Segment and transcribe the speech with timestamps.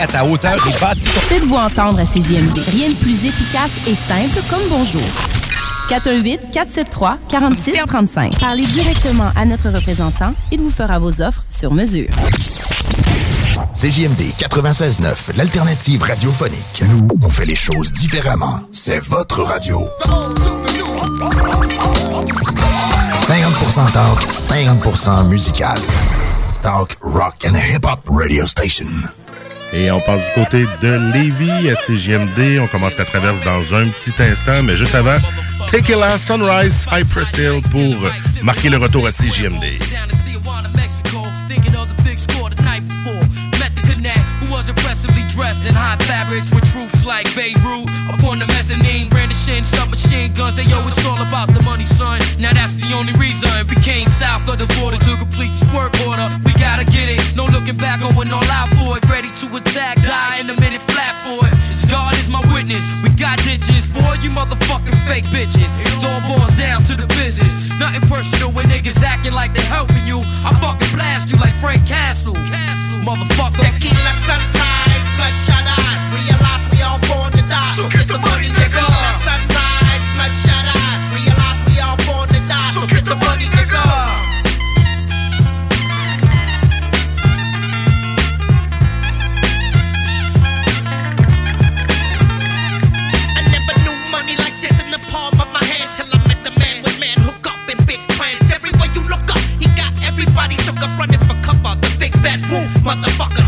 [0.00, 1.20] à ta hauteur et bâtis ton...
[1.20, 2.58] Faites-vous entendre à CJMD.
[2.72, 5.02] Rien de plus efficace et simple comme bonjour.
[5.90, 8.38] 418-473-4635.
[8.38, 10.32] Parlez directement à notre représentant.
[10.50, 12.08] Il vous fera vos offres sur mesure.
[13.74, 16.82] CJMD 96.9, l'alternative radiophonique.
[16.88, 18.60] Nous, on fait les choses différemment.
[18.72, 19.86] C'est votre radio.
[23.22, 25.78] 50% talk, 50% musical.
[26.62, 28.86] Talk, rock and hip-hop radio station.
[29.72, 32.58] Et on part du côté de Lévis à CJMD.
[32.60, 35.18] On commence la traverse dans un petit instant, mais juste avant,
[35.70, 37.96] Tequila Sunrise Cypress Hill pour
[38.42, 39.78] marquer le retour à CJMD.
[44.60, 50.32] was impressively dressed in high fabrics with troops like Beirut upon the mezzanine, brandishing submachine
[50.34, 50.58] guns.
[50.58, 52.20] Hey yo, it's all about the money, son.
[52.38, 55.96] Now that's the only reason we came south of the border to complete this work
[56.04, 56.28] order.
[56.44, 59.00] We gotta get it, no looking back, going all out for it.
[59.40, 61.54] To attack, die in a minute flat for it.
[61.88, 62.84] God is my witness.
[63.00, 65.64] We got digits for you motherfucking fake bitches.
[65.80, 67.50] It all boils down to the business.
[67.80, 70.20] Nothing personal when niggas acting like they helping you.
[70.44, 72.34] I fucking blast you like Frank Castle.
[72.34, 73.00] Castle.
[73.00, 73.64] Motherfucker.
[73.64, 76.02] Tequila sunrise, bloodshot eyes.
[76.12, 77.72] Realize we all born to die.
[77.76, 79.09] So get the money, nigga.
[102.84, 103.39] Motherfucker.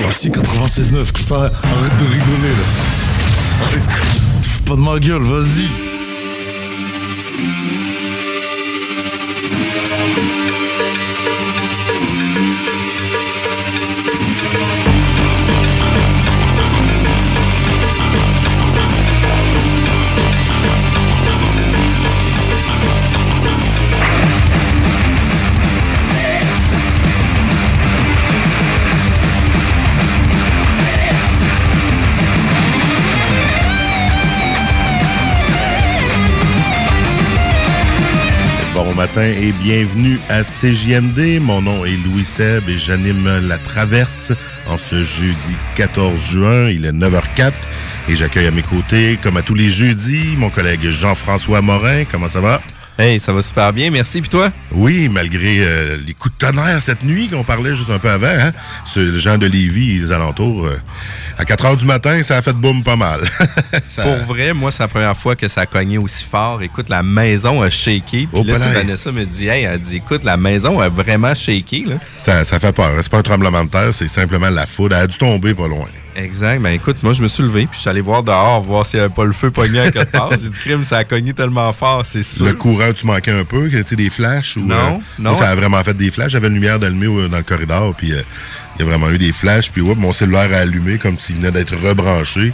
[0.00, 0.10] Là.
[0.12, 3.62] Si 96.9, que ça, arrête de rigoler là.
[3.62, 3.82] Arrête.
[4.42, 5.68] Fous pas de ma gueule, vas-y.
[39.26, 41.40] Et bienvenue à CJMD.
[41.40, 44.32] Mon nom est Louis Seb et j'anime la traverse
[44.66, 46.68] en ce jeudi 14 juin.
[46.70, 47.52] Il est 9h04
[48.08, 52.04] et j'accueille à mes côtés, comme à tous les jeudis, mon collègue Jean-François Morin.
[52.04, 52.60] Comment ça va?
[53.00, 54.20] Hey, ça va super bien, merci.
[54.20, 54.50] Puis toi?
[54.72, 58.26] Oui, malgré euh, les coups de tonnerre cette nuit qu'on parlait juste un peu avant,
[58.26, 58.50] hein,
[58.84, 60.80] sur le gens de Lévis et les alentours, euh,
[61.38, 63.20] à 4 heures du matin, ça a fait boum pas mal.
[63.88, 66.60] Ça- Pour vrai, moi, c'est la première fois que ça a cogné aussi fort.
[66.60, 68.26] Écoute, la maison a shaké.
[68.26, 68.74] Puis Oh, là, tu palais.
[68.74, 71.94] Vanessa me dit, hey, elle dit, écoute, la maison a vraiment shaké, là.
[72.18, 72.90] ça, ça fait peur.
[73.00, 74.96] C'est pas un tremblement de terre, c'est simplement la foudre.
[74.96, 75.86] Elle a dû tomber pas loin.
[76.18, 76.60] Exact.
[76.60, 78.98] Ben écoute, moi, je me suis levé, puis je suis allé voir dehors, voir s'il
[78.98, 80.30] n'y avait pas le feu pogné à quelque part.
[80.42, 82.44] J'ai dit, crime, ça a cogné tellement fort, c'est sûr.
[82.44, 84.64] Le courant, tu manquais un peu, tu sais, des flashs ou.
[84.64, 85.30] Non, euh, non.
[85.30, 86.32] moi, ça a vraiment fait des flashs.
[86.32, 88.22] J'avais une lumière d'allumée dans le corridor, puis euh,
[88.76, 89.70] il y a vraiment eu des flashs.
[89.70, 92.52] Puis ouais, mon cellulaire a allumé comme s'il venait d'être rebranché.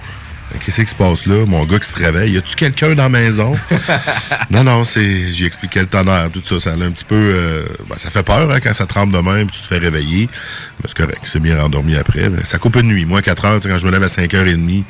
[0.61, 1.45] Qu'est-ce qui se passe là?
[1.47, 2.33] Mon gars qui se réveille.
[2.33, 3.55] Y a-tu quelqu'un dans la maison?
[4.51, 5.33] non, non, c'est.
[5.33, 6.59] J'ai expliqué le tonnerre, tout ça.
[6.59, 7.15] Ça a un petit peu.
[7.15, 9.79] euh, ben, ça fait peur hein, quand ça tremble de même, puis tu te fais
[9.79, 10.29] réveiller.
[10.81, 11.21] Mais c'est correct.
[11.25, 12.31] C'est bien rendormi après.
[12.45, 13.05] Ça coupe une nuit.
[13.05, 14.85] Moi, 4 heures, quand je me lève à 5h30,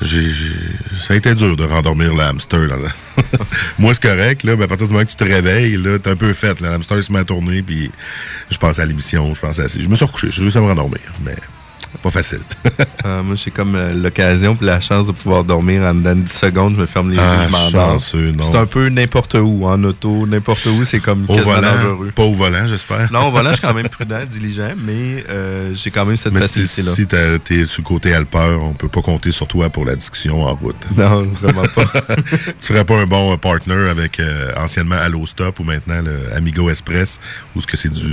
[0.00, 2.60] j'ai, j'ai- ça a été dur de rendormir le hamster.
[2.66, 2.76] Là,
[3.78, 4.42] Moi, c'est correct.
[4.44, 6.60] Là, mais à partir du moment que tu te réveilles, là, t'es un peu fait.
[6.60, 7.90] Là, le hamster se met à tourner, puis
[8.50, 9.66] je pense à l'émission, je pense à...
[9.68, 11.34] Je me suis recouché, j'ai réussi à me rendormir, mais
[12.02, 12.40] pas facile.
[13.04, 16.20] Euh, moi, j'ai comme euh, l'occasion puis la chance de pouvoir dormir en dedans de
[16.20, 16.74] 10 secondes.
[16.76, 18.00] Je me ferme les yeux, Ah, je m'endors.
[18.00, 20.84] C'est un peu n'importe où, en auto, n'importe où.
[20.84, 22.12] C'est comme Au volant, dangereux.
[22.14, 23.10] pas au volant, j'espère.
[23.12, 26.32] Non, au volant, je suis quand même prudent, diligent, mais euh, j'ai quand même cette
[26.32, 26.92] si, facilité-là.
[26.94, 29.96] si t'as- t'es sur le côté alpeur, on peut pas compter sur toi pour la
[29.96, 30.76] discussion en route.
[30.96, 31.86] Non, vraiment pas.
[32.16, 36.70] tu serais pas un bon partner avec euh, anciennement Allo Stop ou maintenant le Amigo
[36.70, 37.18] Express
[37.56, 38.06] ou ce que c'est du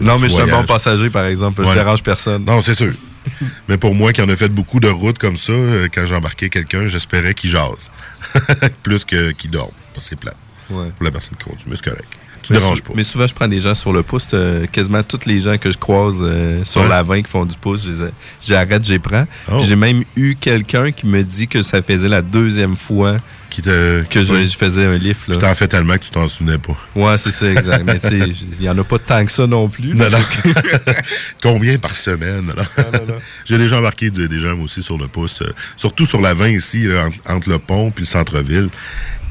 [0.00, 1.62] non, du mais je suis un bon passager, par exemple.
[1.64, 1.74] Je Ouais.
[1.74, 2.44] dérange personne.
[2.44, 2.92] Non, c'est sûr.
[3.68, 6.48] Mais pour moi, qui en a fait beaucoup de routes comme ça, euh, quand j'embarquais
[6.50, 7.90] quelqu'un, j'espérais qu'il jase.
[8.82, 9.70] Plus que qu'il dorme.
[10.00, 10.34] C'est plat.
[10.70, 10.90] Ouais.
[10.96, 11.64] Pour la personne qui conduit.
[11.66, 12.08] Mais c'est correct.
[12.42, 12.92] Tu Mais déranges pas.
[12.94, 14.28] Mais souvent, je prends des gens sur le pouce.
[14.34, 16.88] euh, quasiment tous les gens que je croise euh, sur Ouais.
[16.88, 18.12] la 20 qui font du pouce, je les ai-
[18.46, 19.26] j'arrête, j'y prends.
[19.50, 19.62] Oh.
[19.64, 23.16] J'ai même eu quelqu'un qui me dit que ça faisait la deuxième fois
[23.48, 25.28] Qui te, que je, faisais un lift.
[25.28, 25.36] Là.
[25.36, 26.76] T'en fais tellement que tu t'en souvenais pas.
[26.94, 27.84] Ouais, c'est ça, exact.
[27.84, 28.18] Mais tu sais,
[28.58, 29.94] il n'y en a pas tant que ça non plus.
[29.94, 30.18] Non, non.
[31.42, 32.52] Combien par semaine?
[32.56, 32.64] là?
[33.44, 35.42] J'ai déjà embarqué de- des gens aussi sur le pouce.
[35.42, 38.68] euh, surtout sur la 20 ici, là, entre, entre le pont et le centre-ville.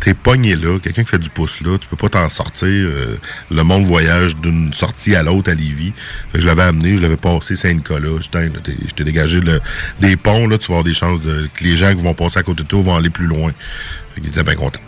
[0.01, 2.67] T'es pogné là, quelqu'un qui fait du pouce là, tu peux pas t'en sortir.
[2.67, 3.15] euh,
[3.49, 5.93] le monde voyage d'une sortie à l'autre à Lévis.
[6.31, 8.19] Fait que je l'avais amené, je l'avais passé Saint-Nicolas.
[8.31, 8.51] T'es-
[8.85, 9.61] j'étais dégagé le-
[9.99, 12.37] des ponts, là, tu vas avoir des chances de, que les gens qui vont passer
[12.39, 13.51] à côté de toi vont aller plus loin.
[14.15, 14.79] Qu'il était bien content.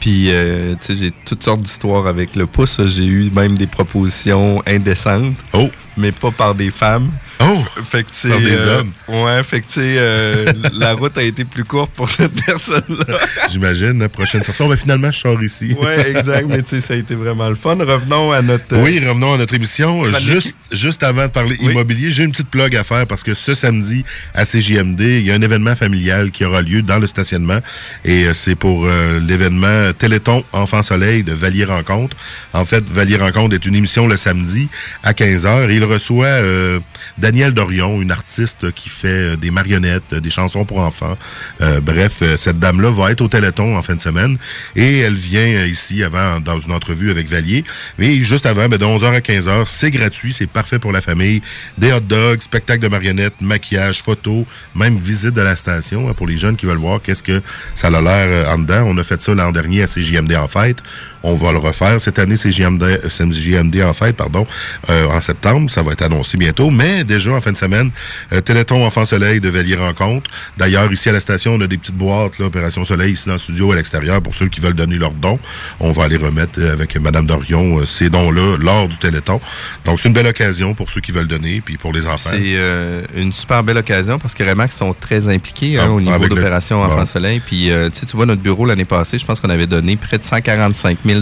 [0.00, 2.80] Puis, euh, tu sais, j'ai toutes sortes d'histoires avec le pouce.
[2.86, 5.34] J'ai eu même des propositions indécentes.
[5.52, 5.70] Oh!
[5.96, 7.10] Mais pas par des femmes.
[7.40, 7.64] Oh!
[7.88, 8.92] Fait que, Par des euh, hommes.
[9.08, 13.18] Ouais, fait que, euh, la route a été plus courte pour cette personne-là.
[13.50, 14.62] J'imagine, la prochaine sortie.
[14.68, 15.74] Ben, finalement, je sors ici.
[15.80, 16.46] Ouais, exact.
[16.48, 17.76] Mais, tu sais, ça a été vraiment le fun.
[17.76, 18.76] Revenons à notre.
[18.76, 20.04] Oui, revenons à notre émission.
[20.18, 21.72] Juste, juste avant de parler Oui.
[21.72, 24.04] immobilier, j'ai une petite plug à faire parce que ce samedi,
[24.34, 27.60] à CJMD, il y a un événement familial qui aura lieu dans le stationnement.
[28.04, 32.16] Et euh, c'est pour euh, l'événement Téléthon Enfant Soleil de Valier Rencontre.
[32.52, 34.68] En fait, Valier Rencontre est une émission le samedi
[35.02, 35.70] à 15h.
[35.70, 36.80] Et il reçoit euh,
[37.18, 41.16] Daniel Dorion, une artiste qui fait euh, des marionnettes, euh, des chansons pour enfants.
[41.60, 44.38] Euh, bref, euh, cette dame-là va être au Téléthon en fin de semaine.
[44.76, 47.64] Et elle vient ici avant dans une entrevue avec Valier.
[47.98, 51.42] Mais juste avant, ben, de 11h à 15h, c'est gratuit, c'est parfait pour la famille.
[51.78, 54.44] Des hot dogs, spectacle de marionnettes, maquillage, photos,
[54.74, 57.42] même visite de la station hein, pour les jeunes qui veulent voir qu'est-ce que
[57.74, 58.84] ça a l'air en dedans.
[58.86, 60.78] On a fait ça l'an dernier à CJMD en fête.
[61.22, 64.46] On va le refaire cette année, CJMD, CJMD en fête, pardon,
[64.88, 65.68] euh, en septembre.
[65.70, 66.70] Ça va être annoncé bientôt.
[66.70, 67.90] Mais en fin de semaine,
[68.32, 70.30] euh, Téléthon Enfant Soleil de Valier Rencontre.
[70.56, 73.34] D'ailleurs, ici à la station, on a des petites boîtes, là, Opération Soleil, ici dans
[73.34, 75.38] le studio à l'extérieur, pour ceux qui veulent donner leurs dons.
[75.80, 79.40] On va aller remettre euh, avec Madame Dorion euh, ces dons-là lors du Téléthon.
[79.84, 82.30] Donc, c'est une belle occasion pour ceux qui veulent donner, puis pour les enfants.
[82.32, 86.00] C'est euh, une super belle occasion parce que Remax sont très impliqués hein, Ah, au
[86.00, 86.92] niveau le- d'opération bon.
[86.92, 87.40] Enfant Soleil.
[87.44, 90.18] Puis, euh, tu tu vois, notre bureau l'année passée, je pense qu'on avait donné près
[90.18, 91.20] de 145 000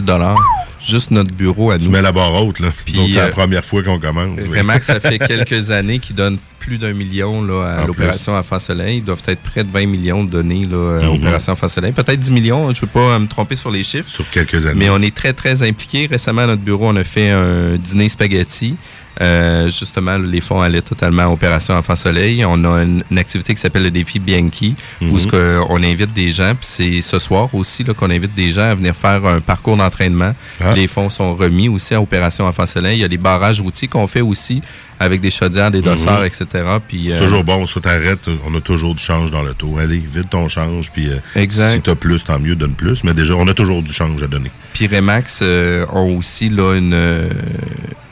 [0.84, 1.90] juste notre bureau à Tu nous.
[1.90, 2.68] mets la barre haute, là.
[2.84, 4.40] Puis, Donc, c'est la première fois qu'on commence.
[4.48, 4.58] oui.
[4.58, 8.98] Remax, ça fait quelques années qu'ils donnent plus d'un million là, à l'opération Enfant Soleil.
[8.98, 11.14] Ils doivent être près de 20 millions donnés là, à Mhm.
[11.14, 11.92] l'opération Enfant Soleil.
[11.92, 14.10] Peut-être 10 millions, je ne veux pas euh, me tromper sur les chiffres.
[14.10, 14.74] Sur quelques années.
[14.78, 16.06] Mais on est très, très impliqués.
[16.10, 18.76] Récemment, à notre bureau, on a fait un dîner spaghetti.
[19.20, 22.44] Euh, justement, les fonds allaient totalement à Opération Enfant Soleil.
[22.44, 25.18] On a une, une activité qui s'appelle le défi Bianchi, où Mhm.
[25.18, 26.52] ce que on invite des gens.
[26.54, 30.34] Puis c'est ce soir aussi qu'on invite des gens à venir faire un parcours d'entraînement.
[30.60, 30.72] Ah.
[30.74, 32.98] Les fonds sont remis aussi à Opération Enfant Soleil.
[32.98, 34.62] Il y a des barrages routiers qu'on fait aussi
[35.00, 36.46] avec des chaudières, des dossards, etc.
[36.86, 37.10] Puis, Mhm.
[37.10, 39.78] C'est euh, toujours bon, ça t'arrête, on a toujours du change dans le taux.
[39.78, 41.74] Allez, vite ton change, puis euh, Exact.
[41.76, 43.04] si t'as plus, tant mieux, donne plus.
[43.04, 44.50] Mais déjà, on a toujours du change à donner.
[44.74, 47.28] Puis Remax euh, ont aussi là, une, euh,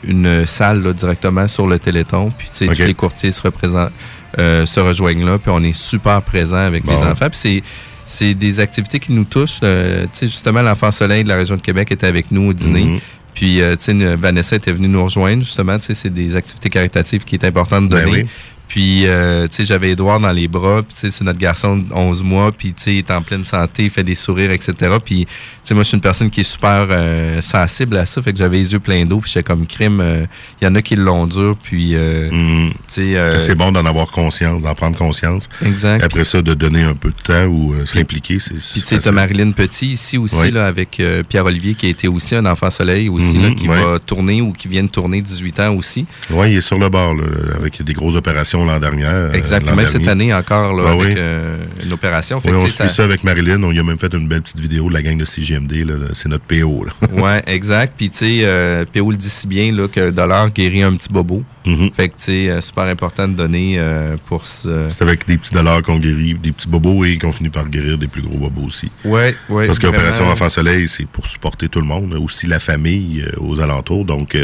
[0.05, 2.31] une salle là, directement sur le Téléthon.
[2.37, 3.91] Puis tous les courtiers se représentent,
[4.39, 5.37] euh, se rejoignent là.
[5.37, 7.29] Puis on est super présents avec les enfants.
[7.29, 7.63] Puis c'est
[8.09, 9.59] c'est des activités qui nous touchent.
[9.63, 12.53] Euh, tu sais, justement, l'Enfant Soleil de la région de Québec était avec nous au
[12.53, 12.85] dîner.
[12.85, 12.99] Mhm.
[13.37, 15.77] Puis, euh, tu sais, Vanessa était venue nous rejoindre, justement.
[15.77, 18.23] Tu sais, c'est des activités caritatives qui est important de Ben donner.
[18.23, 18.29] oui.
[18.67, 20.81] Puis, euh, tu sais, j'avais Edouard dans les bras.
[20.83, 22.51] Puis, tu sais, c'est notre garçon de 11 mois.
[22.51, 24.73] Puis, tu sais, il est en pleine santé, il fait des sourires, etc.
[25.03, 25.31] Puis, tu
[25.63, 28.21] sais, moi, je suis une personne qui est super euh, sensible à ça.
[28.21, 29.19] Fait que j'avais les yeux pleins d'eau.
[29.19, 29.99] Puis, j'étais comme crime.
[30.01, 30.25] euh,
[30.61, 31.55] Il y en a qui l'ont dur.
[31.61, 32.71] Puis, Mhm.
[32.93, 33.39] tu sais...
[33.39, 35.47] C'est bon d'en avoir conscience, d'en prendre conscience.
[35.65, 36.03] Exact.
[36.03, 39.11] Après ça, de donner un peu de temps ou s'impliquer, Puis tu sais, t'as.
[39.11, 40.51] Marilyn Petit ici aussi, Oui.
[40.51, 43.81] là, avec Pierre-Olivier, qui a été aussi un enfant soleil aussi, Mhm, là, qui ouais.
[43.83, 46.05] va tourner ou qui vient de tourner 18 ans aussi.
[46.29, 49.05] Oui, il est sur le bord, là, avec des grosses opérations l'an dernier.
[49.05, 49.75] euh, Exactement.
[49.75, 51.13] Même cette année encore, là, Ah avec oui.
[51.17, 52.39] euh, une opération.
[52.41, 53.61] Fait Oui, on suit ça- ça avec Marilyn.
[53.63, 55.85] On y a même fait une belle petite vidéo de la gang de CGMD.
[56.13, 56.85] C'est notre PO.
[57.21, 57.93] Ouais, exact.
[57.97, 61.09] Puis, tu sais, euh, PO le dit si bien là, que dollar guérit un petit
[61.11, 61.43] bobo.
[61.65, 61.91] Mhm.
[61.91, 64.85] Fait que, tu sais, super important de donner euh, pour ce.
[64.89, 67.97] C'est avec des petits dollars qu'on guérit, des petits bobos et qu'on finit par guérir
[67.97, 68.89] des plus gros bobos aussi.
[69.03, 69.67] Ouais, ouais.
[69.67, 70.31] Parce vraiment.
[70.31, 74.05] Enfant Soleil, c'est pour supporter tout le monde, aussi la famille aux alentours.
[74.05, 74.37] Donc,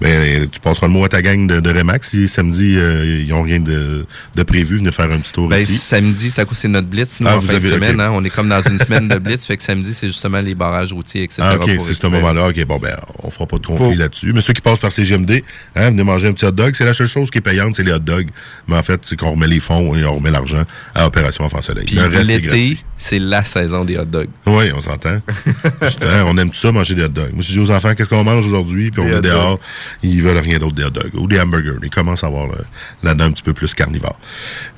[0.00, 2.10] ben, tu passeras le mot à ta gang de, de Remax.
[2.10, 5.76] Si samedi, ils n'ont rien de, de prévu, venez faire un petit tour Ben, ici.
[5.78, 8.00] samedi, c'est à c'est notre blitz, nous, Ah, en vous fin avez- de semaine.
[8.00, 8.10] hein.
[8.12, 9.44] on est comme dans une semaine de blitz.
[9.46, 11.42] Fait que samedi, c'est justement les barrages routiers, etc.
[11.44, 12.48] Ah, OK, c'est ce moment-là.
[12.48, 14.32] OK, bon, ben, on fera pas de conflit là-dessus.
[14.32, 15.42] Mais ceux qui passent par CGMD,
[15.76, 16.74] hein, venez manger un petit hot dog.
[16.74, 18.28] C'est la seule chose qui est payante, c'est les hot dogs.
[18.68, 20.62] Mais en fait, c'est qu'on remet les fonds et on remet l'argent
[20.94, 21.84] à Opération Enfant Soleil.
[21.86, 24.28] Puis l'été, c'est la saison des hot dogs.
[24.46, 25.18] Oui, on s'entend.
[26.02, 27.32] Hein, on aime tout ça, manger des hot dogs.
[27.32, 29.58] Moi, je dis aux enfants, qu'est-ce qu'on mange aujourd'hui, puis on est dehors,
[30.02, 31.14] ils veulent rien d'autre des hot dogs.
[31.14, 31.78] Ou des hamburgers.
[31.82, 32.46] Ils commencent à avoir
[33.02, 34.18] là-dedans un petit peu plus carnivore.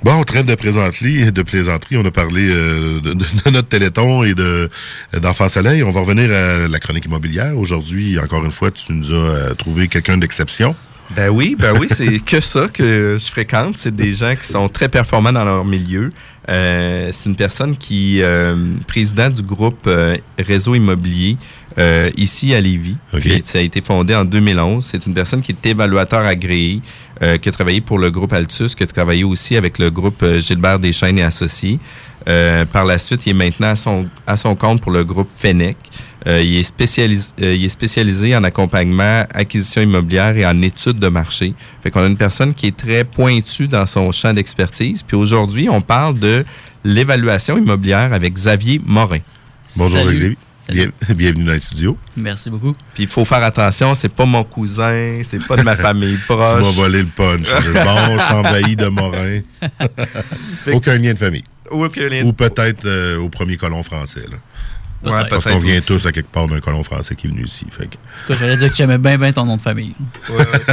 [0.02, 1.97] Bon, on traite de plaisanterie, de plaisanterie.
[1.97, 3.14] On a parlé euh, de,
[3.50, 4.71] notre téléthon et de
[5.21, 5.83] d'Enfant Soleil.
[5.83, 7.57] On va revenir à la chronique immobilière.
[7.57, 10.75] Aujourd'hui, encore une fois, tu nous as euh, trouvé quelqu'un d'exception.
[11.14, 13.76] Ben oui, ben oui, c'est que ça que je fréquente.
[13.76, 16.11] C'est des gens qui sont très performants dans leur milieu.
[16.49, 19.88] Euh, c'est une personne qui euh, président du groupe
[20.38, 21.37] Réseau Immobilier
[21.78, 22.96] euh, ici à Lévis.
[23.12, 23.20] OK.
[23.20, 24.84] Puis ça a été fondé en 2011.
[24.84, 26.80] C'est une personne qui est évaluateur agréé,
[27.22, 30.22] euh, qui a travaillé pour le groupe Altus, qui a travaillé aussi avec le groupe
[30.22, 31.78] euh, Gilbert Deschaines et Associés.
[32.28, 35.28] Euh, par la suite, il est maintenant à son, à son compte pour le groupe
[35.34, 35.76] Fennec.
[36.28, 41.00] Euh, il, est spécialis- euh, il est spécialisé en accompagnement, acquisition immobilière et en études
[41.00, 41.52] de marché.
[41.82, 45.02] Fait qu'on a une personne qui est très pointue dans son champ d'expertise.
[45.02, 46.44] Puis aujourd'hui, on parle de
[46.84, 49.18] l'évaluation immobilière avec Xavier Morin.
[49.76, 50.14] Bonjour, Salut.
[50.16, 50.36] Xavier.
[50.69, 51.97] Bien- bienvenue dans les studios.
[52.16, 52.75] Merci beaucoup.
[52.95, 56.33] Puis il faut faire attention, c'est pas mon cousin, c'est pas de ma famille Tu
[56.35, 56.75] m'as proche.
[56.76, 57.49] volé le punch.
[57.49, 59.40] bon, je t'envahis de Morin.
[60.73, 61.45] Aucun lien de famille.
[61.71, 64.25] Ou les- Ou peut-être euh, au premier colon français.
[64.31, 64.37] Là.
[65.11, 65.28] Ouais.
[65.28, 65.87] Parce qu'on vient aussi.
[65.87, 67.66] tous à quelque part d'un colon français qui est venu ici.
[67.71, 69.95] Fait que- J'allais dire que j'aimais bien, bien ton nom de famille.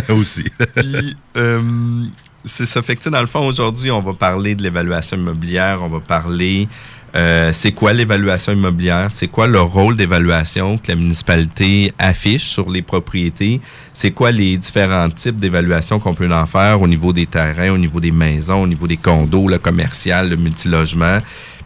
[0.09, 0.45] aussi.
[0.75, 2.03] Puis, euh,
[2.45, 2.81] c'est ça.
[2.81, 5.79] Fait que, dans le fond, aujourd'hui, on va parler de l'évaluation immobilière.
[5.81, 6.67] On va parler,
[7.15, 9.09] euh, c'est quoi l'évaluation immobilière?
[9.11, 13.61] C'est quoi le rôle d'évaluation que la municipalité affiche sur les propriétés?
[13.93, 17.77] C'est quoi les différents types d'évaluation qu'on peut en faire au niveau des terrains, au
[17.77, 21.19] niveau des maisons, au niveau des condos, le commercial, le multilogement?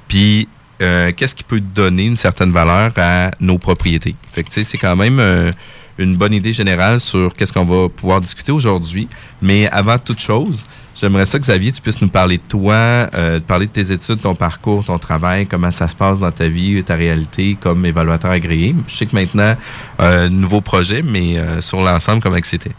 [0.07, 0.47] Puis,
[0.81, 4.15] euh, qu'est-ce qui peut donner une certaine valeur à nos propriétés?
[4.31, 5.19] Fait que, c'est quand même...
[5.19, 5.51] euh,
[5.97, 9.07] une bonne idée générale sur qu'est-ce qu'on va pouvoir discuter aujourd'hui.
[9.41, 12.73] Mais avant toute chose, j'aimerais ça, Xavier, tu puisses nous parler de toi,
[13.15, 16.47] euh, parler de tes études, ton parcours, ton travail, comment ça se passe dans ta
[16.47, 18.75] vie, ta réalité comme évaluateur agréé.
[18.87, 19.55] Je sais que maintenant,
[19.99, 22.71] euh, nouveau projet, mais euh, sur l'ensemble, comment que c'était?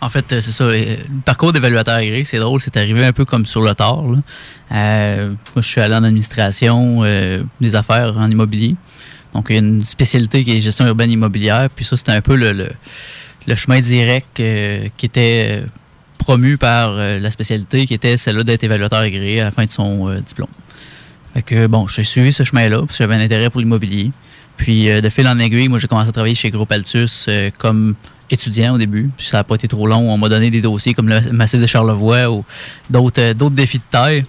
[0.00, 0.64] En fait, euh, c'est ça.
[0.64, 4.02] euh, Le parcours d'évaluateur agréé, c'est drôle, c'est arrivé un peu comme sur le tard.
[4.72, 7.02] Euh, moi, je suis allé en administration
[7.60, 8.74] des affaires en immobilier.
[9.32, 11.68] Donc, il y a une spécialité qui est gestion urbaine immobilière.
[11.74, 12.68] Puis ça, c'était un peu le, le,
[13.46, 15.64] le chemin direct qui était
[16.24, 19.70] promu par euh, la spécialité, qui était celle-là d'être évaluateur agréé à la fin de
[19.70, 20.48] son euh, diplôme.
[21.34, 24.10] Fait que, bon, j'ai suivi ce chemin-là, parce que j'avais un intérêt pour l'immobilier.
[24.56, 27.28] Puis, euh, de fil en aiguille, moi, j'ai commencé à travailler chez Groupe Altus
[27.58, 27.94] comme
[28.30, 29.10] étudiant au début.
[29.14, 30.10] Puis, ça n'a pas été trop long.
[30.10, 32.42] On m'a donné des dossiers comme le Massif de Charlevoix ou
[32.88, 34.22] d'autres défis de taille.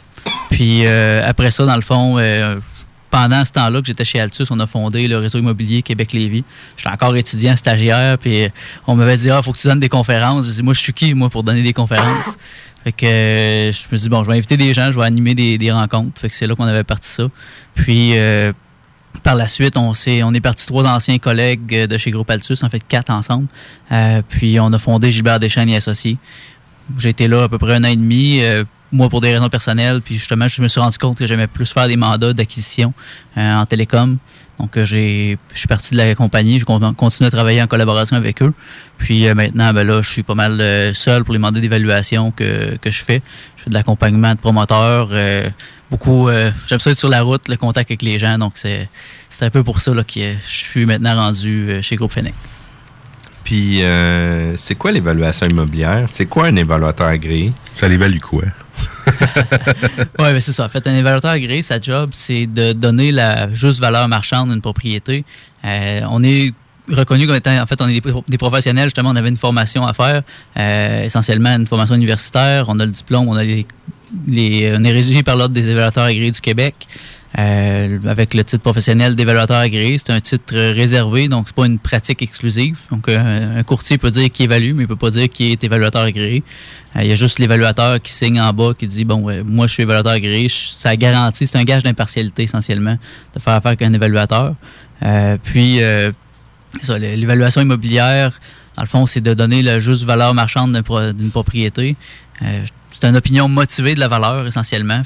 [0.49, 2.17] Puis, après ça, dans le fond,
[3.15, 6.43] pendant ce temps-là que j'étais chez Altus, on a fondé le réseau immobilier Québec-Lévis.
[6.75, 8.49] J'étais encore étudiant, stagiaire, puis
[8.87, 10.47] on m'avait dit, ah, faut que tu donnes des conférences.
[10.47, 12.35] J'ai dit, moi, je suis qui, moi, pour donner des conférences?
[12.83, 15.05] Fait que euh, je me suis dit, bon, je vais inviter des gens, je vais
[15.05, 16.19] animer des, des rencontres.
[16.19, 17.23] Fait que c'est là qu'on avait parti ça.
[17.73, 18.51] Puis, euh,
[19.23, 22.63] par la suite, on, s'est, on est parti trois anciens collègues de chez Groupe Altus,
[22.63, 23.47] en fait quatre ensemble.
[23.93, 26.17] Euh, puis on a fondé Gilbert Deschênes et Associés.
[26.97, 29.49] J'ai été là à peu près un an et demi, euh, moi pour des raisons
[29.49, 30.01] personnelles.
[30.01, 32.93] Puis justement, je me suis rendu compte que j'aimais plus faire des mandats d'acquisition
[33.37, 34.17] euh, en télécom.
[34.59, 37.67] Donc, euh, j'ai, je suis parti de la compagnie, je con- continue à travailler en
[37.67, 38.53] collaboration avec eux.
[38.97, 40.61] Puis euh, maintenant, ben là, je suis pas mal
[40.95, 43.21] seul pour les mandats d'évaluation que, que je fais.
[43.57, 45.09] Je fais de l'accompagnement de promoteurs.
[45.91, 46.29] beaucoup,
[46.67, 48.37] j'aime ça être sur la route, le contact avec les gens.
[48.37, 48.87] Donc, c'est,
[49.29, 52.33] c'est un peu pour ça là, que je suis maintenant rendu chez Groupe Fenech.
[53.45, 56.07] Puis, euh, c'est quoi l'évaluation immobilière?
[56.09, 57.53] C'est quoi un évaluateur agréé?
[57.73, 58.43] Ça l'évalue quoi?
[60.19, 60.65] Oui, mais c'est ça.
[60.65, 64.61] En fait, un évaluateur agréé, sa job, c'est de donner la juste valeur marchande d'une
[64.61, 65.23] propriété.
[65.63, 66.53] Euh, on est
[66.91, 68.85] reconnu comme étant, en fait, on est des, pro- des professionnels.
[68.85, 70.23] Justement, on avait une formation à faire,
[70.57, 72.65] euh, essentiellement une formation universitaire.
[72.67, 73.65] On a le diplôme, on a les,
[74.27, 76.75] les- on est régi par l'Ordre des évaluateurs agréés du Québec.
[77.37, 81.79] Euh, avec le titre professionnel d'évaluateur agréé, c'est un titre réservé, donc c'est pas une
[81.79, 82.79] pratique exclusive.
[82.91, 85.61] Donc euh, un courtier peut dire qu'il évalue, mais il peut pas dire qu'il est
[85.61, 86.43] évaluateur agréé.
[86.95, 89.73] Euh, Il y a juste l'évaluateur qui signe en bas qui dit bon moi je
[89.73, 92.97] suis évaluateur agréé, ça garantit, c'est un gage d'impartialité essentiellement
[93.33, 94.55] de faire affaire avec un évaluateur.
[95.03, 96.11] Euh, puis euh,
[96.87, 98.39] l'évaluation immobilière,
[98.77, 100.71] dans le fond, c'est de donner la juste valeur marchande
[101.17, 101.97] d'une propriété.
[102.91, 105.01] C'est une opinion motivée de la valeur essentiellement.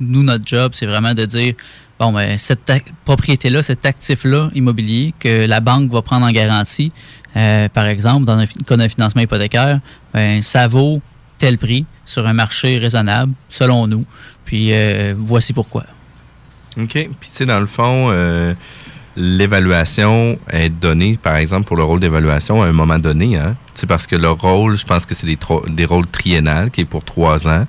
[0.00, 1.54] Nous, notre job, c'est vraiment de dire
[1.98, 2.70] bon, ben, cette
[3.04, 6.92] propriété-là, cet actif-là immobilier que la banque va prendre en garantie,
[7.36, 9.80] euh, par exemple, dans un cas d'un financement hypothécaire,
[10.12, 11.00] ben, ça vaut
[11.38, 14.04] tel prix sur un marché raisonnable, selon nous.
[14.44, 15.84] Puis euh, voici pourquoi.
[16.76, 16.92] OK.
[16.92, 18.54] Puis, tu sais, dans le fond, euh,
[19.16, 23.36] l'évaluation est donnée, par exemple, pour le rôle d'évaluation à un moment donné.
[23.36, 23.56] Hein?
[23.74, 26.84] Sais, parce que le rôle, je pense que c'est des, des rôles triennales qui est
[26.84, 27.66] pour trois ans.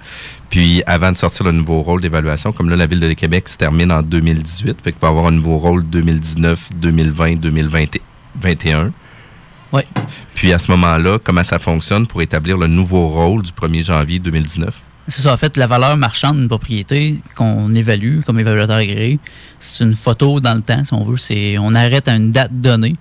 [0.49, 3.57] Puis, avant de sortir le nouveau rôle d'évaluation, comme là, la Ville de Québec se
[3.57, 8.91] termine en 2018, fait qu'il va avoir un nouveau rôle 2019, 2020, 2021.
[9.73, 9.81] Oui.
[10.33, 14.19] Puis, à ce moment-là, comment ça fonctionne pour établir le nouveau rôle du 1er janvier
[14.19, 14.73] 2019?
[15.07, 19.19] C'est ça, en fait, la valeur marchande d'une propriété qu'on évalue comme évaluateur agréé,
[19.59, 21.17] c'est une photo dans le temps, si on veut.
[21.17, 22.95] C'est, on arrête à une date donnée,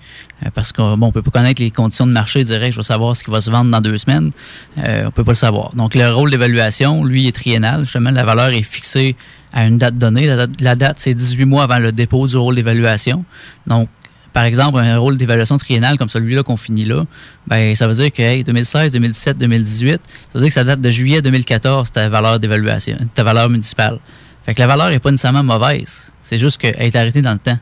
[0.44, 2.72] euh, parce qu'on bon, on peut pas connaître les conditions de marché direct.
[2.72, 4.32] Je veux savoir ce qui va se vendre dans deux semaines.
[4.78, 5.74] Euh, on peut pas le savoir.
[5.74, 7.82] Donc, le rôle d'évaluation, lui, est triennal.
[7.82, 9.16] Justement, la valeur est fixée
[9.54, 10.26] à une date donnée.
[10.26, 13.24] La date, la date, c'est 18 mois avant le dépôt du rôle d'évaluation.
[13.66, 13.88] Donc,
[14.34, 17.06] par exemple, un rôle d'évaluation triennale comme celui-là qu'on finit là,
[17.46, 19.98] ben, ça veut dire que hey, 2016, 2017, 2018, ça
[20.34, 24.00] veut dire que ça date de juillet 2014, ta valeur d'évaluation, ta valeur municipale.
[24.44, 26.12] Fait que la valeur n'est pas nécessairement mauvaise.
[26.20, 27.58] C'est juste qu'elle est arrêtée dans le temps.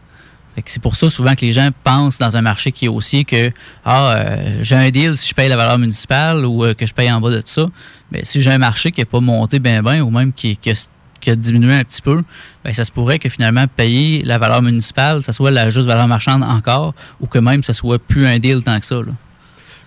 [0.54, 2.88] Fait que c'est pour ça souvent que les gens pensent dans un marché qui est
[2.88, 3.50] haussier que
[3.84, 6.94] ah euh, j'ai un deal si je paye la valeur municipale ou euh, que je
[6.94, 7.68] paye en bas de ça.
[8.10, 10.70] Mais si j'ai un marché qui n'est pas monté bien bien ou même qui, qui
[10.70, 10.74] a,
[11.22, 12.22] qui a diminué un petit peu,
[12.64, 16.08] ben, ça se pourrait que finalement payer la valeur municipale, ça soit la juste valeur
[16.08, 19.00] marchande encore ou que même ça soit plus un deal tant que ça.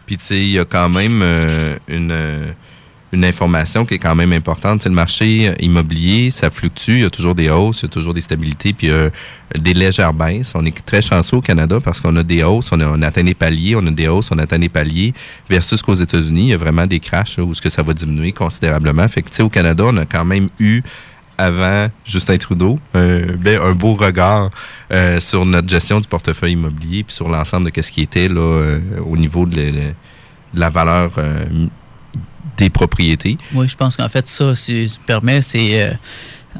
[0.08, 2.52] Puis, tu sais, il y a quand même euh, une, euh,
[3.16, 4.84] une information qui est quand même importante.
[4.84, 6.92] C'est le marché euh, immobilier, ça fluctue.
[6.92, 9.10] Il y a toujours des hausses, il y a toujours des stabilités, puis euh,
[9.58, 10.52] des légères baisses.
[10.54, 13.34] On est très chanceux au Canada parce qu'on a des hausses, on a, atteint des
[13.34, 15.14] paliers, on a des hausses, on atteint des paliers,
[15.50, 18.32] versus qu'aux États-Unis, il y a vraiment des crashs où ce que ça va diminuer
[18.32, 19.08] considérablement.
[19.08, 20.82] Fait que, tu sais, au Canada, on a quand même eu
[21.38, 24.50] avant Justin Trudeau, ben, un beau regard
[24.92, 28.40] euh, sur notre gestion du portefeuille immobilier puis sur l'ensemble de ce qui était là
[28.42, 29.94] euh, au niveau de, la- de
[30.54, 31.46] la valeur euh,
[32.58, 33.38] des propriétés.
[33.54, 35.98] Oui, je pense qu'en fait, ça, si tu permets, c'est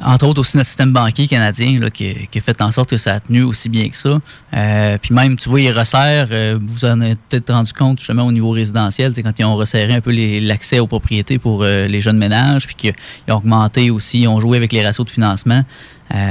[0.04, 3.20] entre autres aussi notre système banquier canadien qui, a fait en sorte que ça a
[3.20, 4.20] tenu aussi bien que ça.
[4.54, 8.24] Euh, puis même, tu vois, ils resserrent, euh, vous en avez peut-être rendu compte justement
[8.26, 12.00] au niveau résidentiel, quand ils ont resserré un peu l'accès aux propriétés pour euh, les
[12.00, 12.94] jeunes ménages, puis qu'ils
[13.28, 15.64] ont augmenté aussi, ils ont joué avec les ratios de financement.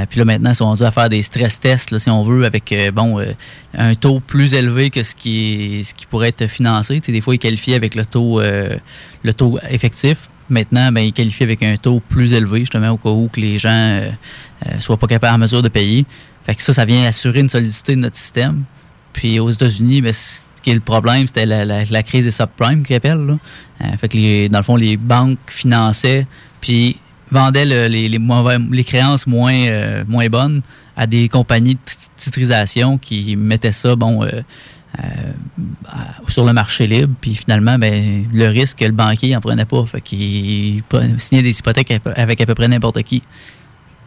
[0.08, 2.74] Puis là, maintenant, ils sont rendus à faire des stress tests, si on veut, avec
[2.94, 3.22] bon
[3.76, 7.00] un taux plus élevé que ce qui, pourrait être financé.
[7.00, 8.40] Des fois, ils qualifient avec le taux
[9.68, 10.30] effectif.
[10.48, 13.58] Maintenant, ben, ils qualifient avec un taux plus élevé, justement, au cas où que les
[13.58, 14.10] gens euh,
[14.66, 16.04] euh, soient pas capables en mesure de payer.
[16.44, 18.62] Fait que ça, ça vient assurer une solidité de notre système.
[19.12, 22.84] Puis aux États-Unis, ben, ce qui est le problème, c'était la, la- crise des subprimes
[22.84, 23.26] qu'ils appellent.
[23.26, 23.38] Là.
[23.82, 26.26] Euh, dans le fond, les banques finançaient,
[26.60, 26.98] puis
[27.30, 30.62] vendaient le- les, les, créances moins, moins bonnes
[30.96, 34.42] à des compagnies de tit- titrisation qui mettaient ça, bon, à-
[36.28, 37.14] sur le marché libre.
[37.20, 39.84] Puis finalement, ben, le risque, le banquier n'en prenait pas.
[39.86, 40.82] Fait qu'il
[41.18, 43.22] signait des hypothèques avec à peu près n'importe qui.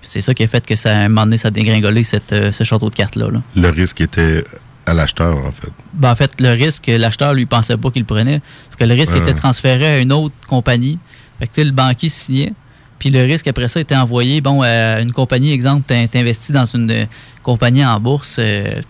[0.01, 2.31] C'est ça qui a fait que ça, à un moment donné, ça a dégringolé cette,
[2.31, 3.29] euh, ce château de cartes-là.
[3.31, 3.41] là.
[3.55, 4.43] Le risque était
[4.85, 5.69] à l'acheteur, en fait.
[5.93, 8.39] Ben, en fait, le risque, l'acheteur, lui, pensait pas qu'il le prenait.
[8.65, 9.19] Parce que le risque Ah.
[9.19, 10.97] était transféré à une autre compagnie.
[11.37, 12.53] Fait que, tu le banquier signait.
[12.97, 16.65] Puis le risque, après ça, était envoyé, bon, à une compagnie, exemple, t'in- t'investis dans
[16.65, 17.05] une euh,
[17.43, 18.81] compagnie en bourse euh,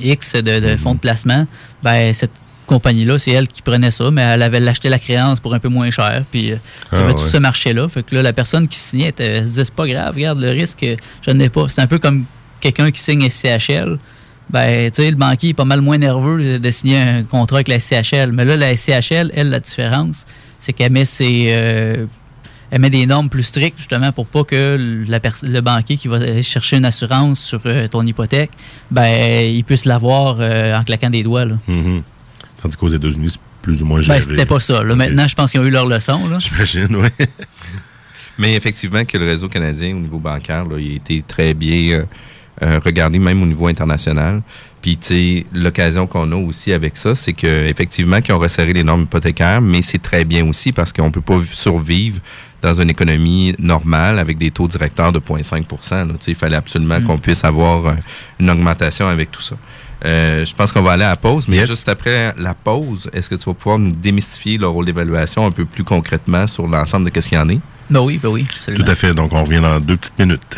[0.00, 1.46] X de, de fonds de placement.
[1.82, 2.30] Ben, cette
[2.66, 5.68] compagnie-là, c'est elle qui prenait ça, mais elle avait acheté la créance pour un peu
[5.68, 6.24] moins cher.
[6.30, 6.56] Puis euh,
[6.92, 7.30] il y Ah, avait tout ouais.
[7.30, 7.88] ce marché-là.
[7.88, 10.50] Fait que là, la personne qui signait, elle se disait, c'est pas grave, regarde, le
[10.50, 10.84] risque,
[11.26, 11.68] je n'ai pas.
[11.68, 12.24] C'est un peu comme
[12.60, 13.98] quelqu'un qui signe SCHL.
[14.50, 17.58] ben, tu sais, le banquier est pas mal moins nerveux de, de signer un contrat
[17.58, 18.32] avec la SCHL.
[18.32, 20.24] Mais là, la SCHL, elle, la différence,
[20.58, 21.46] c'est qu'elle met ses.
[21.50, 22.06] euh,
[22.74, 26.42] elle met des normes plus strictes, justement, pour pas que la le banquier qui va
[26.42, 28.50] chercher une assurance sur euh, ton hypothèque,
[28.90, 31.44] ben, il puisse l'avoir euh, en claquant des doigts.
[31.44, 31.56] Là.
[31.68, 32.02] Mhm.
[32.60, 34.18] Tandis qu'aux États-Unis, c'est plus ou moins géré.
[34.18, 34.82] Ben, c'était pas ça.
[34.82, 34.96] Là.
[34.96, 36.28] Maintenant, je pense qu'ils ont eu leur leçon.
[36.28, 36.38] Là.
[36.40, 37.26] J'imagine, oui.
[38.38, 42.04] Mais effectivement, que le réseau canadien au niveau bancaire, là, il a été très bien
[42.62, 44.42] euh, regardé, même au niveau international.
[44.82, 48.72] Puis, tu sais, l'occasion qu'on a aussi avec ça, c'est que effectivement, qu'ils ont resserré
[48.72, 52.20] les normes hypothécaires, mais c'est très bien aussi parce qu'on peut pas survivre
[52.64, 56.06] dans une économie normale avec des taux directeurs de 0,5 là.
[56.14, 57.96] Tu sais, Il fallait absolument qu'on puisse avoir
[58.40, 59.56] une augmentation avec tout ça.
[60.04, 63.30] Euh, je pense qu'on va aller à la pause, mais juste après la pause, est-ce
[63.30, 67.10] que tu vas pouvoir nous démystifier le rôle d'évaluation un peu plus concrètement sur l'ensemble
[67.10, 67.60] de ce qu'il y en est?
[67.90, 68.84] Ben oui, ben oui, absolument.
[68.84, 69.14] Tout à fait.
[69.14, 70.56] Donc, on revient dans deux petites minutes.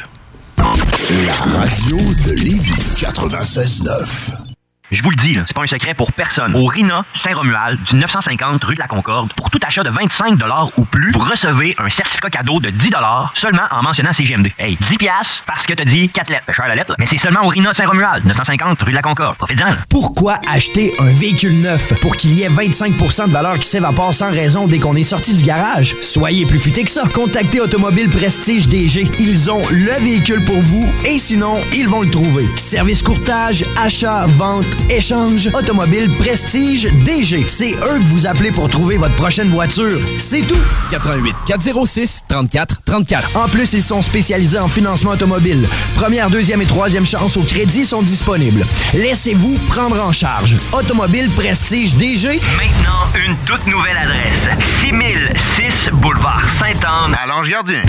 [0.59, 4.46] La radio de Lévis 96.9.
[4.93, 6.55] Je vous le dis, c'est pas un secret pour personne.
[6.55, 10.35] Au RINA Saint-Romuald, du 950 rue de la Concorde, pour tout achat de 25
[10.77, 12.91] ou plus, vous recevez un certificat cadeau de 10
[13.35, 14.53] seulement en mentionnant CGMD.
[14.59, 16.45] Hey, 10 piastres parce que t'as dit 4 lettres.
[16.69, 19.37] La lettre, mais c'est seulement au RINA Saint-Romuald, 950 rue de la Concorde.
[19.37, 19.75] Profitez-en.
[19.91, 24.31] Pourquoi acheter un véhicule neuf pour qu'il y ait 25% de valeur qui s'évapore sans
[24.31, 25.97] raison dès qu'on est sorti du garage?
[26.01, 27.03] Soyez plus futé que ça.
[27.13, 29.11] Contactez Automobile Prestige DG.
[29.19, 32.49] Ils ont le véhicule pour vous et sinon, ils vont le trouver.
[32.55, 37.45] Service courtage, achat, vente, échange, Automobile Prestige DG.
[37.49, 39.99] C'est eux que vous appelez pour trouver votre prochaine voiture.
[40.19, 40.59] C'est tout.
[40.91, 43.37] 88 406 34 34.
[43.37, 45.67] En plus, ils sont spécialisés en financement automobile.
[45.95, 48.65] Première, deuxième et troisième chance au crédit sont disponibles.
[48.95, 50.57] Laissez-vous prendre en charge.
[50.73, 52.41] Automobile Prestige DG.
[52.57, 54.49] Maintenant, une toute nouvelle adresse.
[54.81, 57.17] 6006 Boulevard Sainte-Anne.
[57.21, 57.83] À Lange-Gardien.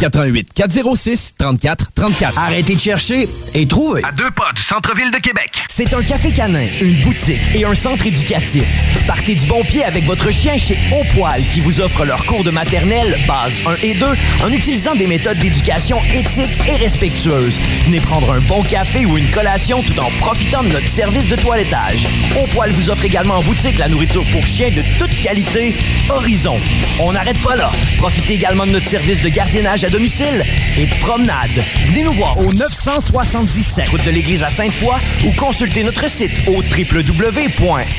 [0.00, 2.38] 88 406 34 34.
[2.38, 4.02] Arrêtez de chercher et trouvez.
[4.04, 5.62] À deux pas du centre-ville de Québec.
[5.68, 8.66] C'est un café canin, une boutique et un centre éducatif.
[9.06, 12.42] Partez du bon pied avec votre chien chez Au Poil qui vous offre leur cours
[12.44, 14.06] de maternelle, base 1 et 2,
[14.44, 17.58] en utilisant des méthodes d'éducation éthiques et respectueuses.
[17.84, 21.36] Venez prendre un bon café ou une collation tout en profitant de notre service de
[21.36, 22.06] toilettage.
[22.42, 25.76] Au Poil vous offre également en boutique la nourriture pour chiens de toute qualité,
[26.08, 26.58] Horizon.
[27.00, 27.70] On n'arrête pas là.
[27.98, 30.44] Profitez également de notre service de gardiennage à domicile
[30.78, 31.50] et de promenade.
[31.88, 34.94] Venez nous voir au 977 route de l'église à Sainte-Foy
[35.26, 37.96] ou consultez notre site au www.opoil.ca.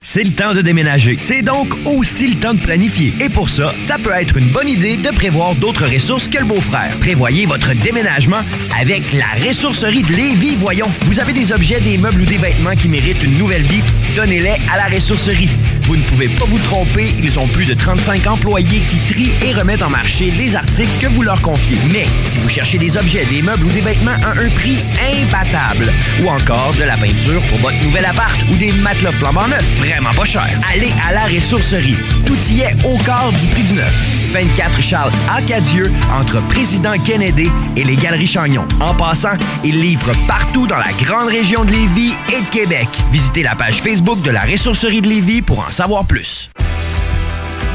[0.00, 1.16] C'est le temps de déménager.
[1.20, 3.12] C'est donc aussi le temps de planifier.
[3.20, 6.46] Et pour ça, ça peut être une bonne idée de prévoir d'autres ressources que le
[6.46, 6.96] beau-frère.
[7.00, 8.40] Prévoyez votre déménagement
[8.80, 10.88] avec la ressourcerie de Lévis, voyons.
[11.02, 13.82] Vous avez des objets, des meubles ou des vêtements qui méritent une nouvelle vie?
[14.16, 15.50] Donnez-les à la ressourcerie.
[15.88, 19.54] Vous ne pouvez pas vous tromper, ils ont plus de 35 employés qui trient et
[19.54, 21.78] remettent en marché les articles que vous leur confiez.
[21.90, 25.90] Mais si vous cherchez des objets, des meubles ou des vêtements à un prix imbattable,
[26.22, 30.12] ou encore de la peinture pour votre nouvel appart ou des matelas flambant neufs, vraiment
[30.12, 31.96] pas cher, allez à la ressourcerie.
[32.26, 34.18] Tout y est au quart du prix du neuf.
[34.32, 38.66] 24 Charles Acadieux, entre Président Kennedy et les Galeries Chagnon.
[38.80, 39.32] En passant,
[39.64, 42.88] ils livrent partout dans la grande région de Lévis et de Québec.
[43.10, 45.70] Visitez la page Facebook de la ressourcerie de Lévis pour en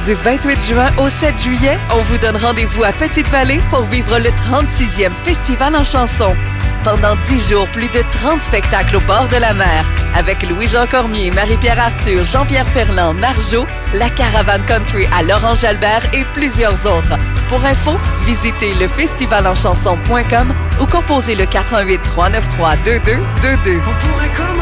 [0.06, 4.30] du 28 juin au 7 juillet, on vous donne rendez-vous à Petite-Vallée pour vivre le
[4.30, 6.36] 36e Festival en chanson.
[6.84, 9.86] Pendant 10 jours, plus de 30 spectacles au bord de la mer.
[10.16, 16.26] Avec Louis-Jean Cormier, Marie-Pierre Arthur, Jean-Pierre Ferland, Marjo, La Caravane Country à Laurent Albert et
[16.34, 17.18] plusieurs autres.
[17.48, 17.94] Pour info,
[18.26, 23.80] visitez lefestivalenchanson.com ou composez le 88 393 2222.
[23.80, 24.53] 22.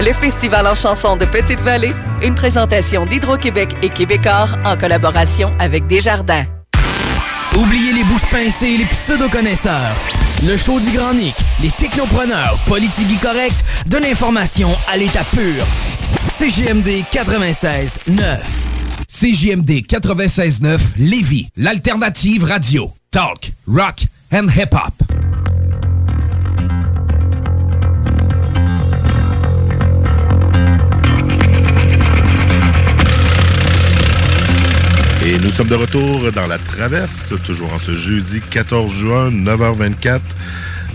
[0.00, 6.46] Le Festival en chanson de Petite-Vallée, une présentation d'Hydro-Québec et Québecor en collaboration avec Desjardins.
[7.56, 9.96] Oubliez les bouches pincées et les pseudo-connaisseurs.
[10.46, 15.64] Le show du Grand Nick, les technopreneurs politiques corrects, de l'information à l'état pur.
[16.30, 18.40] CGMD 96 9.
[19.08, 22.92] CJMD 96.9 Lévis, l'alternative radio.
[23.10, 24.92] Talk, rock and hip-hop.
[35.28, 40.20] Et nous sommes de retour dans la traverse, toujours en ce jeudi 14 juin, 9h24.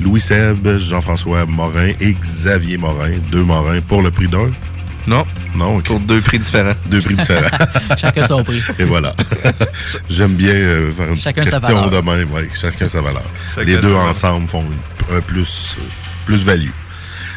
[0.02, 4.52] Louis Seb, Jean-François Morin et Xavier Morin, deux Morins pour le prix d'un.
[5.06, 5.24] Non.
[5.56, 6.74] Non, Pour deux prix différents.
[6.88, 7.50] Deux prix différents.
[7.98, 8.64] Chacun son prix.
[8.80, 9.12] Et voilà.
[10.10, 12.32] J'aime bien euh, faire une Chacun petite question de même.
[12.32, 13.22] Ouais, chacun sa valeur.
[13.54, 14.08] Chacun Les deux valeur.
[14.08, 14.64] ensemble font
[15.14, 15.84] un plus, euh,
[16.26, 16.70] plus value.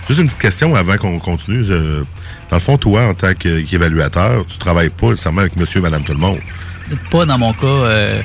[0.09, 1.63] Juste une petite question avant qu'on continue.
[1.63, 2.05] Je-
[2.49, 6.13] dans le fond, toi, en tant qu'évaluateur, tu travailles pas nécessairement avec monsieur, madame, tout
[6.13, 6.39] le monde.
[7.11, 8.23] Pas dans mon cas.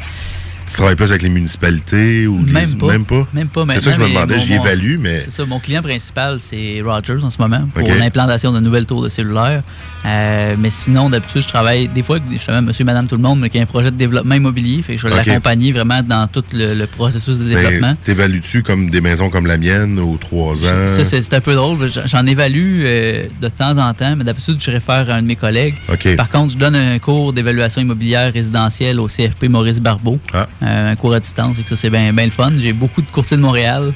[0.71, 2.87] Tu travailles plus avec les municipalités ou les- Même pas.
[2.87, 3.27] Même pas?
[3.33, 4.39] Même pas C'est ça que je me demandais.
[4.39, 5.21] J'y évalue, mais.
[5.25, 9.03] C'est ça, mon client principal, c'est Rogers en ce moment pour l'implantation de nouvelles tours
[9.03, 9.63] de cellulaire.
[10.05, 13.39] Euh, mais sinon, d'habitude, je travaille des fois avec justement monsieur, madame, tout le monde,
[13.39, 14.81] mais qui a un projet de développement immobilier.
[14.81, 17.89] Fait que je vais l'accompagner vraiment dans tout le, le processus de développement.
[17.91, 20.87] Mais t'évalues-tu comme des maisons comme la mienne aux trois ans?
[20.87, 21.89] Ça, c'est un peu drôle.
[22.05, 25.35] J'en- évalue euh, de temps en temps, mais d'habitude, je réfère à un de mes
[25.35, 25.75] collègues.
[26.15, 30.17] Par contre, je donne un cours d'évaluation immobilière résidentielle au CFP Maurice Barbeau.
[30.33, 30.47] Ah.
[30.63, 31.55] Euh, un cours à distance.
[31.55, 32.51] Fait que ça, c'est bien le fun.
[32.59, 33.93] J'ai beaucoup de courtiers de Montréal.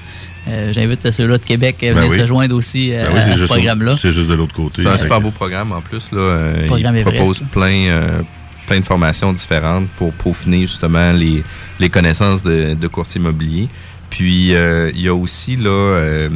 [0.47, 2.19] Euh, J'invite ceux-là de Québec à Ben venir oui.
[2.19, 3.93] se joindre aussi euh, Ben oui, à c'est ce juste programme-là.
[3.99, 4.81] C'est juste de l'autre côté.
[4.83, 6.11] C'est un super beau programme en plus.
[6.11, 8.21] Là, Euh, Programme il Everest, propose plein, euh,
[8.67, 11.43] plein de formations différentes pour peaufiner justement les,
[11.79, 13.67] les connaissances de, de courtier immobilier.
[14.11, 16.29] Puis euh, il y a aussi là, euh,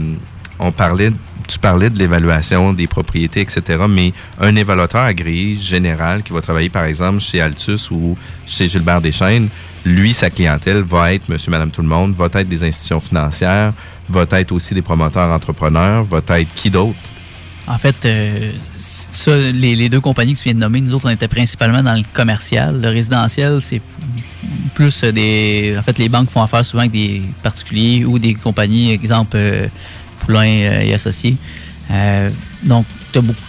[0.59, 1.11] on parlait,
[1.47, 3.85] tu parlais de l'évaluation des propriétés, etc.
[3.89, 9.01] Mais un évaluateur agréé général qui va travailler par exemple chez Altus ou chez Gilbert
[9.01, 9.49] Deschênes,
[9.85, 13.73] lui, sa clientèle va être Monsieur, Madame, tout le monde, va être des institutions financières,
[14.09, 16.99] va être aussi des promoteurs entrepreneurs, va être qui d'autre?
[17.67, 21.11] En fait, euh, ça, les, deux compagnies que tu viens de nommer, nous autres, on
[21.11, 22.81] était principalement dans le commercial.
[22.81, 23.81] Le résidentiel, c'est
[24.73, 25.75] plus des.
[25.77, 29.67] En fait, les banques font affaire souvent avec des particuliers ou des compagnies, exemple euh,
[30.19, 31.35] Poulain euh, et Associés.
[31.91, 32.29] Euh,
[32.63, 33.39] donc, tu as beaucoup.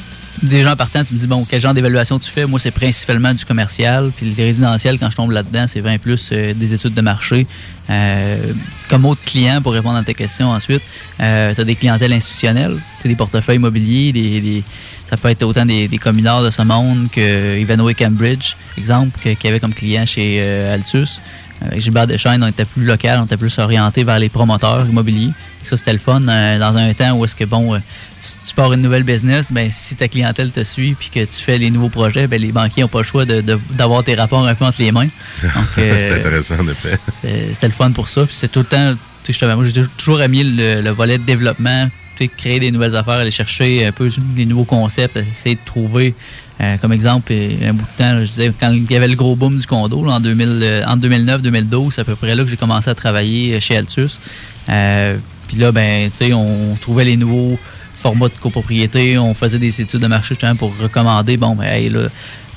[0.42, 2.46] Des gens partant, tu me dis, bon, quel genre d'évaluation tu fais?
[2.46, 4.10] Moi, c'est principalement du commercial.
[4.16, 7.46] Puis le résidentiel, quand je tombe là-dedans, c'est 20 plus euh, des études de marché.
[7.90, 8.52] Euh,
[8.88, 10.82] comme autre client, pour répondre à ta question ensuite,
[11.18, 14.62] tu as des clientèles institutionnelles, tu des portefeuilles immobiliers, des,
[15.10, 19.36] ça peut être autant des, des communards de ce monde que Ivanhoe Cambridge, exemple, qu'il
[19.42, 21.20] y avait comme client chez euh, Altus.
[21.60, 25.30] Avec Gilbert Deschênes, on était plus local, on était plus orienté vers les promoteurs immobiliers.
[25.64, 27.78] Ça, c'était le fun euh, dans un temps où est-ce que, bon, euh,
[28.22, 31.42] tu, tu pars une nouvelle business, ben, si ta clientèle te suit puis que tu
[31.42, 34.54] fais les nouveaux projets, ben, les banquiers n'ont pas le choix d'avoir tes rapports un
[34.54, 35.08] peu entre les mains.
[35.78, 36.98] Euh, c'est intéressant, en effet.
[37.22, 38.24] C'était le fun pour ça.
[38.24, 38.94] Puis c'est tout le temps,
[39.24, 42.96] tu moi j'ai toujours aimé le, le volet de développement, tu sais, créer des nouvelles
[42.96, 46.14] affaires, aller chercher un peu des nouveaux concepts, essayer de trouver.
[46.60, 49.34] Euh, comme exemple, un bout de temps, je disais, quand il y avait le gros
[49.34, 52.90] boom du condo, en, 2000, euh, 2009-2012, c'est à peu près là que j'ai commencé
[52.90, 54.20] à travailler euh, chez Altus.
[54.66, 57.58] Puis là, ben, on trouvait les nouveaux
[57.94, 62.08] formats de copropriété, on faisait des études de marché pour recommander, bon, ben, là,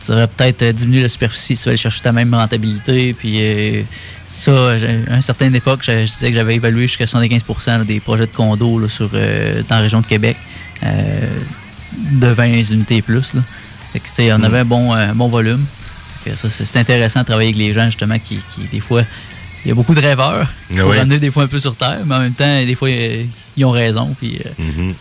[0.05, 3.13] tu aurais peut-être diminué la superficie si tu aller chercher ta même rentabilité.
[3.13, 3.39] Puis
[4.25, 8.27] ça, à une certaine époque, je, disais que j'avais évalué jusqu'à 75 là, des projets
[8.27, 10.35] de condos sur, dans la région de Québec,
[10.81, 13.33] de 20 unités et plus.
[13.93, 15.63] Fait on avait un bon, euh, bon volume.
[16.35, 19.03] C'est intéressant de travailler avec les gens, justement, qui, qui, des fois,
[19.65, 20.97] il y a beaucoup de rêveurs Ah pour oui.
[20.97, 23.23] ramener des fois un peu sur terre, mais en même temps, des fois, euh,
[23.57, 24.15] ils ont raison.
[24.19, 24.93] Puis, euh, Mhm.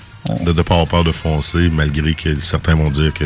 [0.44, 3.24] De ne pas avoir peur de foncer, malgré que certains vont dire que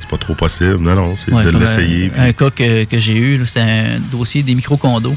[0.00, 0.78] c'est pas trop possible.
[0.80, 2.10] Non, non, c'est Ouais, de l'essayer.
[2.18, 5.14] Un, un cas que, que j'ai eu, c'était un dossier des micro-condos.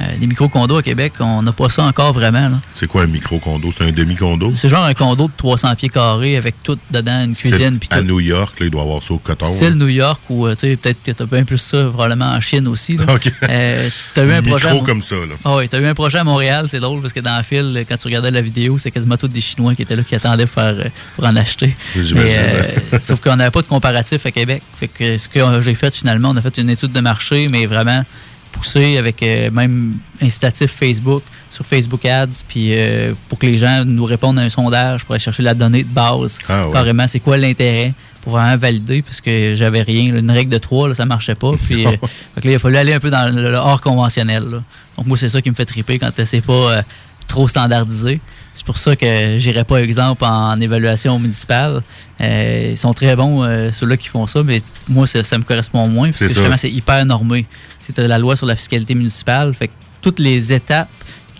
[0.00, 2.50] Euh, des micro-condos à Québec, on n'a pas ça encore vraiment.
[2.74, 3.70] C'est quoi un micro-condo?
[3.76, 4.52] C'est un demi-condo?
[4.56, 7.78] C'est genre un condo de 300 pieds carrés avec tout dedans, une cuisine.
[7.78, 8.04] puis À tout.
[8.04, 9.52] New York, là, il doit avoir ça au coton.
[9.54, 9.74] Style là.
[9.74, 12.40] New York ou euh, tu sais, peut-être que tu as bien plus ça probablement en
[12.40, 12.96] Chine aussi.
[12.96, 13.04] Là.
[13.14, 13.32] OK.
[13.48, 15.34] Euh, t'as eu un Micro projet à Mon- comme ça, là.
[15.44, 17.42] Ah oui, tu as eu un projet à Montréal, c'est drôle parce que dans le
[17.42, 20.14] fil, quand tu regardais la vidéo, c'est quasiment tous des Chinois qui étaient là qui
[20.14, 21.74] attendaient pour, faire, euh, pour en acheter.
[21.96, 22.62] Mais, euh,
[23.02, 24.62] sauf qu'on n'avait pas de comparatif à Québec.
[24.78, 27.66] Fait que ce que j'ai fait finalement, on a fait une étude de marché, mais
[27.66, 28.04] vraiment
[28.52, 33.84] poussée avec euh, même incitatif Facebook sur Facebook Ads, puis euh, pour que les gens
[33.84, 36.38] nous répondent à un sondage pour aller chercher la donnée de base.
[36.48, 36.72] Ah ouais.
[36.72, 40.12] Carrément, c'est quoi l'intérêt pour vraiment valider, parce que j'avais rien.
[40.12, 41.52] là, Une règle de trois, là, ça marchait pas.
[41.68, 41.90] Puis, euh,
[42.34, 44.44] fait que là, il a fallu aller un peu dans le, le hors conventionnel.
[44.44, 44.62] là.
[44.96, 46.82] Donc moi, c'est ça qui me fait triper quand c'est pas
[47.28, 48.20] trop standardisé.
[48.54, 51.80] C'est pour ça que j'irai pas, exemple, en évaluation municipale.
[52.20, 55.44] Euh, ils sont très bons, euh, ceux-là qui font ça, mais moi, ça, ça me
[55.44, 57.46] correspond moins, parce que justement, c'est hyper normé.
[57.94, 59.54] C'est la loi sur la fiscalité municipale.
[59.54, 59.72] Fait que
[60.02, 60.88] toutes les étapes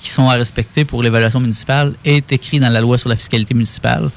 [0.00, 3.54] qui sont à respecter pour l'évaluation municipale est écrit dans la loi sur la fiscalité
[3.54, 4.10] municipale.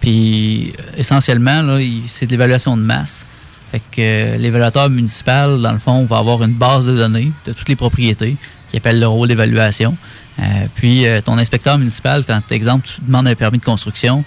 [0.00, 3.26] Puis, euh, essentiellement, c'est de l'évaluation de masse.
[3.70, 7.52] Fait que euh, l'évaluateur municipal, dans le fond, va avoir une base de données de
[7.52, 8.36] toutes les propriétés
[8.68, 9.96] qui appelle le rôle d'évaluation.
[10.38, 10.42] Euh,
[10.74, 14.24] puis, ton inspecteur municipal, quand, exemple, tu demandes un permis de construction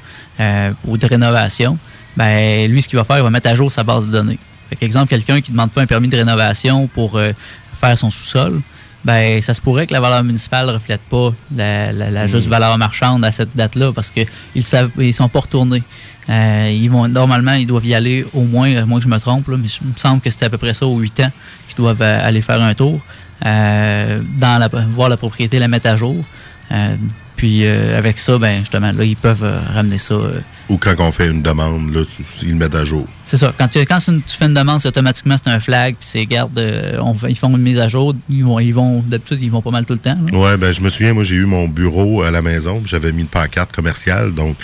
[0.88, 1.78] ou de rénovation,
[2.16, 4.40] ben lui, ce qu'il va faire, il va mettre à jour sa base de données.
[4.70, 7.32] Fait qu'exemple, quelqu'un qui ne demande pas un permis de rénovation pour euh,
[7.80, 8.62] faire son sous-sol,
[9.06, 12.48] ben ça se pourrait que la valeur municipale ne reflète pas la, la- la juste
[12.48, 12.50] Mm.
[12.50, 15.82] valeur marchande à cette date-là parce qu'ils ils sont pas retournés.
[16.30, 19.18] Euh, ils vont normalement ils doivent y aller au moins, à moins que je me
[19.18, 21.32] trompe, là, mais il me semble que c'était à peu près ça aux 8 ans
[21.68, 23.00] qu'ils doivent euh, aller faire un tour,
[23.46, 26.18] euh, dans la, voir la propriété, la mettre à jour.
[26.72, 26.96] Euh,
[27.36, 30.16] Puis euh, avec ça, ben justement, là, ils peuvent ramener ça.
[30.70, 33.08] Ou quand on fait une demande, là, tu- ils le mettent à jour.
[33.26, 33.52] c'est ça.
[33.58, 36.26] Quand, tu, quand une- tu fais une demande, c'est automatiquement c'est un flag, puis c'est
[36.28, 38.14] garde, euh, on ils font une mise à jour.
[38.30, 40.18] Ils vont, ils vont d'habitude, ils vont pas mal tout le temps.
[40.32, 43.12] Ouais, ben je me souviens, moi j'ai eu mon bureau à la maison, puis j'avais
[43.12, 44.58] mis une pancarte commerciale, donc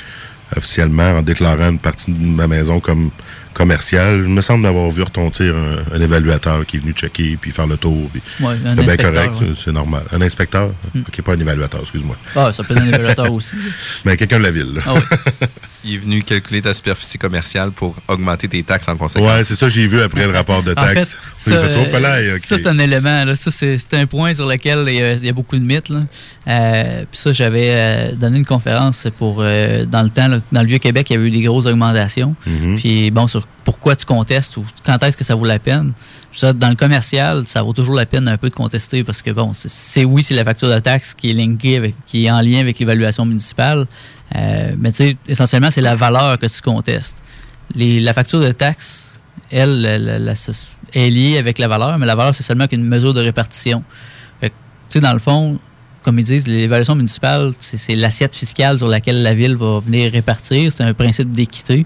[0.56, 3.10] officiellement en déclarant une partie de ma maison comme
[3.56, 7.52] commerciale, il me semble d'avoir vu retentir un, un évaluateur qui est venu checker puis
[7.52, 8.10] faire le tour.
[8.42, 9.54] Ouais, C'était bien correct, ouais.
[9.58, 10.04] c'est- normal.
[10.12, 12.16] Un inspecteur, ok, pas un évaluateur, excuse-moi.
[12.36, 13.56] Ah, ça peut être un évaluateur aussi.
[14.04, 14.74] Mais quelqu'un de la ville.
[14.76, 14.82] là.
[14.86, 15.00] Ah ouais.
[15.86, 19.28] Il est venu calculer ta superficie commerciale pour augmenter tes taxes en conséquence.
[19.30, 21.18] Ouais, c'est ça, j'ai vu après le rapport de En taxes.
[21.38, 23.24] fait, ça, euh, c'est un élément.
[23.26, 23.36] Là.
[23.36, 25.64] Ça, c'est c'est un point sur lequel il y a, il y a beaucoup de
[25.64, 25.90] mythes.
[25.90, 26.00] là.
[26.48, 30.62] Euh, Puis ça, j'avais euh, donné une conférence pour euh, dans le temps, là, dans
[30.62, 32.36] le Vieux-Québec, il y avait eu des grosses augmentations.
[32.48, 32.78] Mhm.
[32.78, 35.94] Puis bon, sur pourquoi tu contestes ou quand est-ce que ça vaut la peine?
[36.42, 39.54] Dans le commercial, ça vaut toujours la peine un peu de contester parce que bon,
[39.54, 42.60] c'est- oui, c'est la facture de taxe qui est linkée avec, qui est en lien
[42.60, 43.86] avec l'évaluation municipale.
[44.36, 47.22] Euh, mais tu sais, essentiellement, c'est la valeur que tu contestes.
[47.74, 49.20] Les- la facture de taxe,
[49.52, 50.34] elle, la- la- la-
[50.94, 53.84] est liée avec la valeur, mais la valeur, c'est seulement qu'une mesure de répartition.
[54.42, 54.56] Fait que,
[54.90, 55.60] tu sais, dans le fond,
[56.04, 60.72] comme ils disent, l'évaluation municipale, c'est l'assiette fiscale sur laquelle la ville va venir répartir.
[60.72, 61.86] C'est un principe d'équité.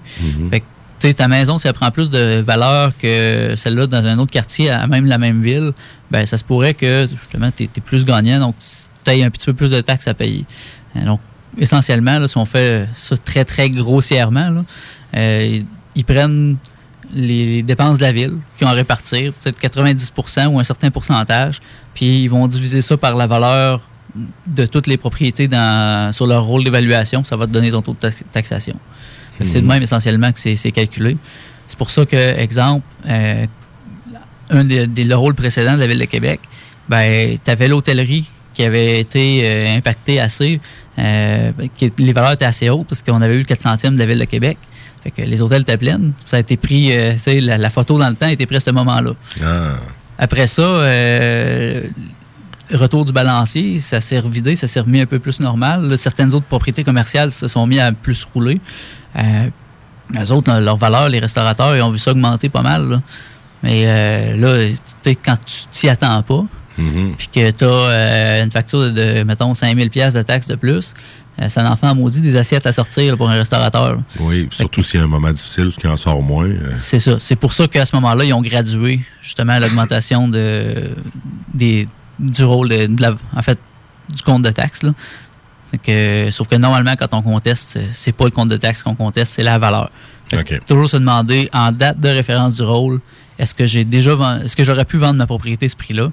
[0.50, 4.18] Fait que, tu ta maison, si elle prend plus de valeur que celle-là dans un
[4.18, 5.72] autre quartier, à même la même ville,
[6.10, 8.54] ben ça se pourrait que, justement, tu es, plus gagnant, donc
[9.04, 10.44] tu aies un petit peu plus de taxes à payer.
[10.96, 11.20] Euh, Donc,
[11.58, 14.64] essentiellement, là, si on fait ça très, très grossièrement,
[15.16, 15.60] euh,
[15.94, 16.56] ils prennent
[17.12, 21.60] les dépenses de la ville qui ont à répartir, peut-être 90% ou un certain pourcentage,
[21.94, 23.80] puis ils vont diviser ça par la valeur
[24.46, 25.48] de toutes les propriétés
[26.12, 28.76] sur leur rôle d'évaluation, ça va te donner ton taux de tax- taxation.
[29.46, 31.16] C'est de même essentiellement que c'est calculé.
[31.68, 33.46] C'est pour ça que, exemple, euh,
[34.50, 36.40] un des, des- le rôle précédent de la Ville de Québec,
[36.88, 40.60] ben, tu avais l'hôtellerie qui avait été euh, impactée assez,
[40.98, 43.98] euh, qui- les valeurs étaient assez hautes parce qu'on avait eu le 4 centimes de
[44.00, 44.58] la Ville de Québec.
[45.04, 46.12] Fait que les hôtels étaient pleines.
[46.26, 46.92] Ça a été pris,
[47.40, 49.12] la, la photo dans le temps a été prise à ce moment-là.
[49.42, 49.76] Ah.
[50.18, 50.62] Après ça,
[52.72, 55.88] retour du balancier, ça s'est revidé, ça s'est remis un peu plus normal.
[55.88, 58.60] Là, certaines autres propriétés commerciales se sont mis à plus rouler.
[59.16, 59.48] Euh,
[60.12, 62.88] les autres, leur valeur, les restaurateurs, ils ont vu ça augmenter pas mal.
[62.88, 63.02] là.
[63.62, 66.44] Mais euh, là, tu quand tu t'y attends pas,
[66.78, 67.12] Mhm.
[67.18, 70.94] puis que tu as une facture de, mettons, 5000 pièces de taxes de plus,
[71.42, 73.96] euh, ça en fait en maudit des assiettes à sortir là, pour un restaurateur.
[73.96, 74.02] là.
[74.18, 76.46] Oui, surtout s'il y a un moment difficile, parce qu'il en sort moins.
[76.46, 77.16] euh, C'est ça.
[77.18, 80.88] C'est pour ça qu'à ce moment-là, ils ont gradué justement l'augmentation de,
[81.52, 81.86] des,
[82.18, 83.58] du rôle de, de la- en fait,
[84.08, 84.82] du compte de taxe.
[84.82, 84.92] Là.
[85.78, 89.32] Que, sauf que normalement, quand on conteste, c'est- pas le compte de taxe qu'on conteste,
[89.34, 89.90] c'est la valeur.
[90.66, 93.00] Toujours se demander en date de référence du rôle,
[93.38, 94.12] est-ce que j'ai déjà
[94.44, 96.10] est-ce que j'aurais pu vendre ma propriété à ce prix-là?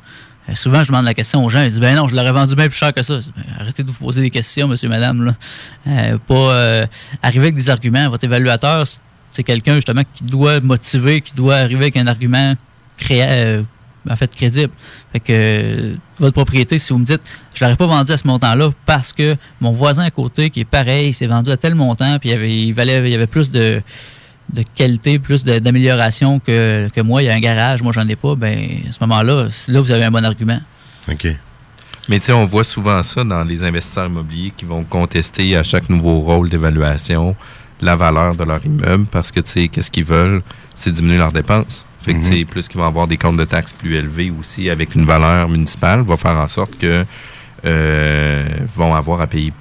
[0.49, 2.55] Euh, souvent, je demande la question aux gens, ils disent ben non, je l'aurais vendu
[2.55, 3.17] bien plus cher que ça.
[3.17, 5.23] Dis, Ben, arrêtez de vous poser des questions, monsieur, madame.
[5.25, 5.33] Là.
[5.87, 6.85] Euh, pas euh,
[7.21, 8.09] arriver avec des arguments.
[8.09, 8.85] Votre évaluateur,
[9.31, 12.55] c'est- quelqu'un justement qui doit motiver, qui doit arriver avec un argument
[13.11, 13.61] euh,
[14.09, 14.71] en fait crédible.
[15.11, 17.21] Fait que euh, votre propriété, si vous me dites
[17.55, 20.65] je l'aurais pas vendu à ce montant-là parce que mon voisin à côté qui est
[20.65, 23.15] pareil, il s'est vendu à tel montant, puis il y avait, il valait, il y
[23.15, 23.81] avait plus de,
[24.53, 28.15] de qualité, plus d'amélioration que, que moi, il y a un garage, moi j'en ai
[28.15, 30.59] pas, ben à ce moment-là, là vous avez un bon argument.
[31.11, 31.27] OK.
[32.09, 35.63] Mais tu sais, on voit souvent ça dans les investisseurs immobiliers qui vont contester à
[35.63, 37.35] chaque nouveau rôle d'évaluation
[37.81, 40.41] la valeur de leur immeuble parce que tu sais, qu'est-ce qu'ils veulent,
[40.73, 41.85] c'est diminuer leurs dépenses.
[42.07, 42.45] Fait que Mhm.
[42.45, 46.01] plus qu'ils vont avoir des comptes de taxes plus élevés aussi avec une valeur municipale,
[46.01, 47.05] va faire en sorte que
[47.65, 49.51] euh, vont avoir à payer,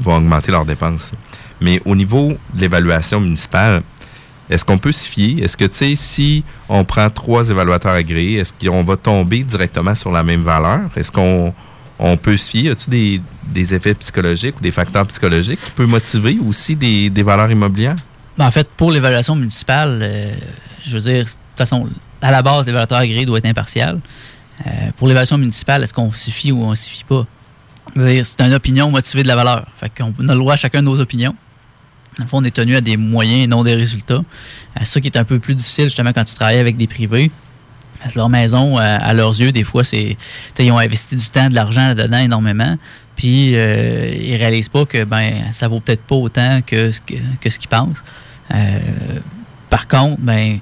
[0.00, 1.12] vont augmenter leurs dépenses.
[1.60, 3.82] Mais au niveau de l'évaluation municipale,
[4.50, 5.42] est-ce qu'on peut s'y fier?
[5.42, 9.94] Est-ce que, tu sais, si on prend trois évaluateurs agréés, est-ce qu'on va tomber directement
[9.94, 10.80] sur la même valeur?
[10.96, 11.54] Est-ce qu'on
[11.98, 12.70] on peut se fier?
[12.72, 17.22] As-tu des, des effets psychologiques ou des facteurs psychologiques qui peuvent motiver aussi des, des
[17.22, 17.96] valeurs immobilières?
[18.36, 20.34] Ben, en fait, pour l'évaluation municipale, euh,
[20.84, 21.24] je veux dire,
[21.56, 21.88] toute façon,
[22.22, 24.00] à la base, l'évaluateur agréé doit être impartial.
[24.66, 27.26] Euh, pour l'évaluation municipale, est-ce qu'on s'y fie ou on s'y fie pas?
[27.96, 29.66] C'est une opinion motivée de la valeur.
[29.78, 31.34] Fait qu'on a le droit à chacun de nos opinions.
[32.18, 34.22] Dans le fond, on est tenu à des moyens et non des résultats.
[34.80, 37.30] Euh, ça qui est un peu plus difficile, justement, quand tu travailles avec des privés.
[38.00, 40.16] Parce que leur maison, euh, à leurs yeux, des fois, c'est.
[40.58, 42.76] Ils ont investi du temps, de l'argent là-dedans énormément.
[43.16, 47.50] Puis euh, ils réalisent pas que ben ça vaut peut-être pas autant que ce que,
[47.50, 48.02] ce qu'ils pensent.
[48.52, 48.78] Euh,
[49.70, 50.58] par contre, ben,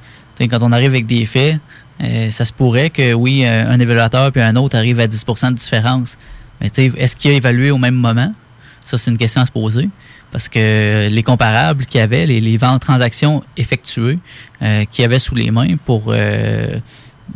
[0.49, 1.59] quand on arrive avec des faits,
[2.03, 5.55] euh, ça se pourrait que oui, un, évaluateur puis un autre arrive à 10% de
[5.55, 6.19] différence.
[6.61, 8.33] Mais est-ce qu'il a évalué au même moment?
[8.81, 9.89] Ça, c'est une question à se poser.
[10.31, 14.19] Parce que les comparables qu'il y avait, les, les ventes transactions effectuées
[14.63, 16.77] euh, qu'il y avait sous les mains pour euh,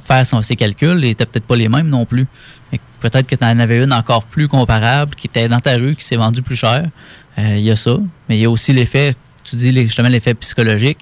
[0.03, 2.27] faire ses calculs n'étaient peut-être pas les mêmes non plus.
[3.01, 6.05] Peut-être que tu en avais une encore plus comparable qui était dans ta rue, qui
[6.05, 6.87] s'est vendue plus cher.
[7.39, 7.99] Il y a ça.
[8.29, 10.99] Mais il y a aussi l'effet, tu dis justement l'effet psychologique.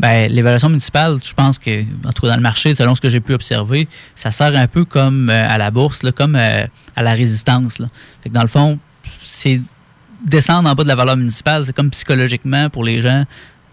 [0.00, 3.08] Ben, l'évaluation municipale, je pense que, en tout cas dans le marché, selon ce que
[3.08, 6.66] j'ai pu observer, ça sert un peu comme euh, à la bourse, là, comme euh,
[6.94, 7.78] à la résistance.
[8.22, 8.78] Fait que dans le fond,
[9.22, 9.60] c'est
[10.24, 13.24] descendre en bas de la valeur municipale, c'est comme psychologiquement pour les gens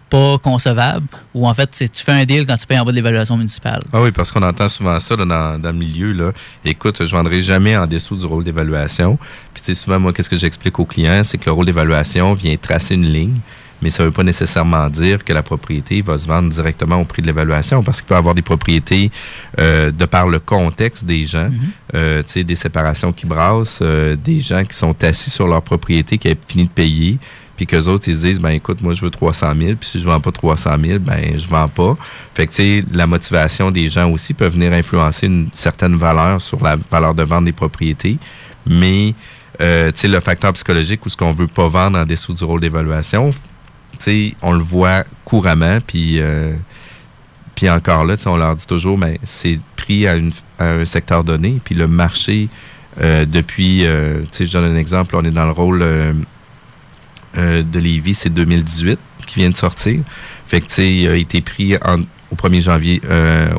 [0.08, 2.96] pas concevable, ou en fait, tu fais un deal quand tu payes en bas de
[2.96, 3.82] l'évaluation municipale.
[3.92, 6.12] Ah oui, parce qu'on entend souvent ça dans, dans le milieu.
[6.12, 6.32] Là.
[6.64, 9.18] Écoute, je vendrai jamais en dessous du rôle d'évaluation.
[9.52, 12.94] Puis souvent, moi, qu'est-ce que j'explique aux clients, c'est que le rôle d'évaluation vient tracer
[12.94, 13.38] une ligne,
[13.82, 17.04] mais ça ne veut pas nécessairement dire que la propriété va se vendre directement au
[17.04, 19.10] prix de l'évaluation, parce qu'il peut y avoir des propriétés
[19.58, 21.50] euh, de par le contexte des gens,
[21.94, 25.62] euh, tu sais, des séparations qui brassent, euh, des gens qui sont assis sur leur
[25.62, 27.18] propriété, qui avaient fini de payer,
[27.56, 30.00] puis qu'eux autres, ils se disent, ben écoute, moi, je veux 300 000, puis si
[30.00, 31.96] je vends pas 300 000, ben je vends pas.
[32.34, 36.40] Fait que, tu sais, la motivation des gens aussi peut venir influencer une certaine valeur
[36.40, 38.18] sur la valeur de vente des propriétés,
[38.66, 39.14] mais,
[39.60, 42.44] euh, tu sais, le facteur psychologique ou ce qu'on veut pas vendre en dessous du
[42.44, 43.30] rôle d'évaluation,
[44.42, 46.20] on le voit couramment, puis...
[46.20, 46.54] euh,
[47.70, 50.16] encore là, on leur dit toujours, mais c'est pris à,
[50.58, 51.58] un secteur donné.
[51.64, 52.48] Puis le marché,
[53.00, 55.84] euh, depuis, euh, je donne un exemple, on est dans le rôle
[57.34, 60.00] de Lévis, c'est 2018 qui vient de sortir.
[60.46, 61.76] Fait que, il a été pris
[62.30, 63.00] au 1er janvier,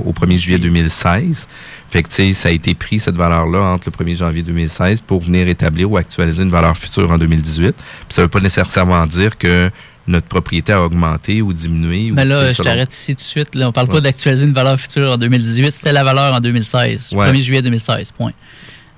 [0.06, 1.48] au 1er juillet 2016.
[1.90, 5.48] Fait que, ça a été pris, cette valeur-là, entre le 1er janvier 2016 pour venir
[5.48, 7.76] établir ou actualiser une valeur future en 2018.
[7.76, 9.72] Puis ça veut pas nécessairement dire que
[10.08, 12.12] notre propriété a augmenté ou diminué.
[12.12, 13.56] ou, Mais là, je t'arrête ici tout de suite.
[13.56, 13.68] Là.
[13.68, 15.72] On parle pas d'actualiser une valeur future en 2018.
[15.72, 17.10] C'était la valeur en 2016.
[17.14, 17.30] Ouais.
[17.32, 18.32] 1er juillet 2016, point.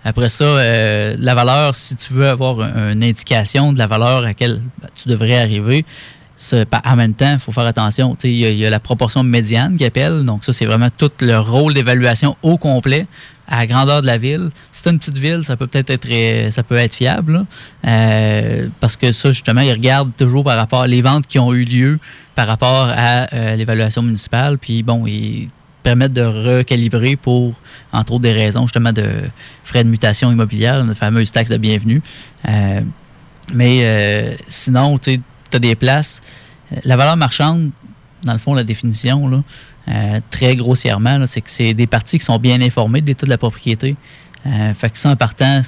[0.06, 4.20] Après ça, euh, la valeur, si tu veux avoir un- une indication de la valeur
[4.20, 5.84] à laquelle ben, tu devrais arriver,
[6.86, 8.16] en même temps, il faut faire attention.
[8.24, 10.24] Il y, y a la proportion médiane qui appelle.
[10.24, 13.08] Donc, ça, c'est vraiment tout le rôle d'évaluation au complet
[13.50, 14.52] à la grandeur de la ville.
[14.72, 17.46] Si tu une petite ville, ça peut peut-être être, euh, ça peut être fiable.
[17.86, 21.66] Euh, parce que ça, justement, ils regardent toujours par rapport les ventes qui ont eu
[21.66, 22.00] lieu
[22.36, 24.60] par rapport à euh, l'évaluation municipale.
[24.60, 25.50] Puis, bon, ils
[25.82, 27.56] permettent de recalibrer pour,
[27.92, 29.08] entre autres, des raisons justement de
[29.64, 32.02] frais de mutation immobilière, la fameuse taxe de bienvenue.
[33.54, 35.20] Mais sinon, tu
[35.54, 36.22] as des places.
[36.84, 37.72] La valeur marchande,
[38.24, 39.42] dans le fond, la définition, là,
[39.88, 43.32] euh, très grossièrement, c'est que c'est des parties qui sont bien informées de l'état de
[43.32, 43.96] la propriété.
[44.46, 45.62] Euh, fait que ça, en partant,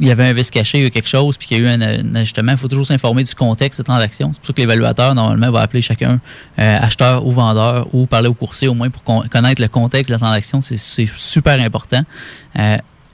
[0.00, 2.14] il y avait un vice caché, eu quelque chose, puis qu'il y a eu un,
[2.16, 2.52] ajustement.
[2.52, 4.30] Il faut toujours s'informer du contexte de transaction.
[4.32, 6.20] C'est pour ça que l'évaluateur, normalement, va appeler chacun
[6.58, 10.10] euh, acheteur ou vendeur ou parler au coursier au moins pour con- connaître le contexte
[10.10, 10.60] de la transaction.
[10.60, 10.76] C'est-
[11.16, 12.02] super important.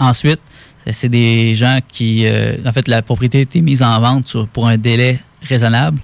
[0.01, 0.41] Ensuite,
[0.91, 2.27] c'est- des gens qui...
[2.67, 5.99] en fait, la propriété a été mise en vente pour un délai raisonnable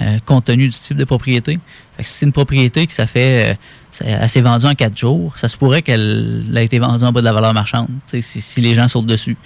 [0.00, 1.60] euh, compte tenu du type de propriété.
[2.00, 3.56] Si c'est une propriété qui ça fait...
[4.02, 7.20] euh, s'est vendue en quatre jours, ça se pourrait qu'elle a été vendue en bas
[7.20, 9.36] de la valeur marchande, si, les gens sautent dessus.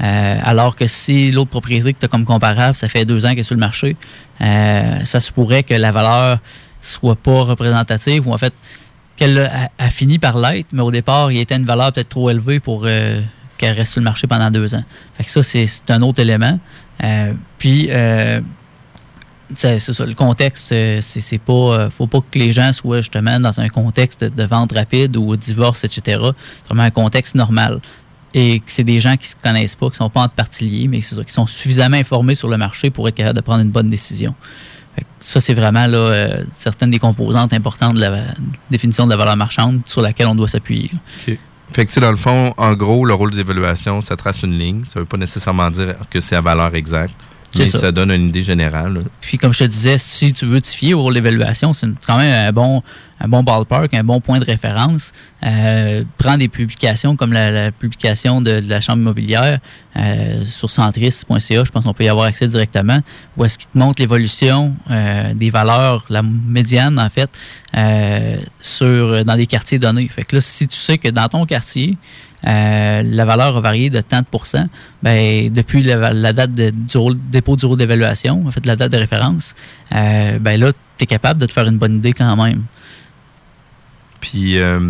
[0.00, 3.30] Euh, alors que si l'autre propriété que tu as comme comparable, ça fait deux ans
[3.30, 3.96] qu'elle est sur le marché,
[4.40, 6.40] ça se pourrait que la valeur
[6.80, 8.52] soit pas représentative ou en fait
[9.14, 9.38] qu'elle
[9.78, 12.82] a, fini par l'être, mais au départ, il était une valeur peut-être trop élevée pour
[12.82, 14.82] qu'elle reste sur le marché pendant deux ans.
[15.24, 16.58] Ça, c'est un autre élément.
[17.58, 17.88] Puis,
[19.54, 21.52] c'est ça, le contexte, euh, c'est pas.
[21.52, 25.36] euh, faut pas que les gens soient justement dans un contexte de, vente rapide ou
[25.36, 26.20] de divorce, etc.
[26.20, 27.80] C'est vraiment un contexte normal.
[28.34, 30.88] Et que c'est des gens qui se connaissent pas, qui sont pas entre parties liées,
[30.88, 33.70] mais ça, qui sont suffisamment informés sur le marché pour être capables de prendre une
[33.70, 34.34] bonne décision.
[35.20, 38.22] Ça, c'est vraiment euh, certaines des composantes importantes de la
[38.70, 40.90] définition de la valeur marchande sur laquelle on doit s'appuyer.
[40.92, 40.98] là.
[41.28, 41.38] OK.
[41.72, 44.84] Fait dans le fond, en gros, le rôle d'évaluation, ça trace une ligne.
[44.84, 47.14] Ça veut pas nécessairement dire que c'est la valeur exacte,
[47.58, 47.78] mais ça.
[47.78, 47.92] ça.
[47.92, 49.00] donne une idée générale.
[49.20, 52.16] Puis comme je te disais, si tu veux te fier au rôle d'évaluation, c'est quand
[52.18, 52.82] même un bon,
[53.22, 55.12] un bon ballpark, un bon point de référence.
[55.44, 59.60] Euh, prends des publications comme la, publication de, la Chambre immobilière
[59.96, 63.00] euh, sur centris.ca, je pense qu'on peut y avoir accès directement,
[63.36, 67.30] où est-ce qu'il te montre l'évolution euh, des valeurs, la médiane en fait,
[67.76, 70.08] euh, sur, dans des quartiers donnés.
[70.08, 71.96] Fait que là, si tu sais que dans ton quartier,
[72.44, 74.66] la valeur a varié de tant de pourcents,
[75.00, 76.98] ben, depuis la, date de- du
[77.30, 79.54] dépôt du rôle d'évaluation, en fait, la date de référence,
[79.92, 82.64] ben là, tu es capable de te faire une bonne idée quand même.
[84.22, 84.80] Puis, euh,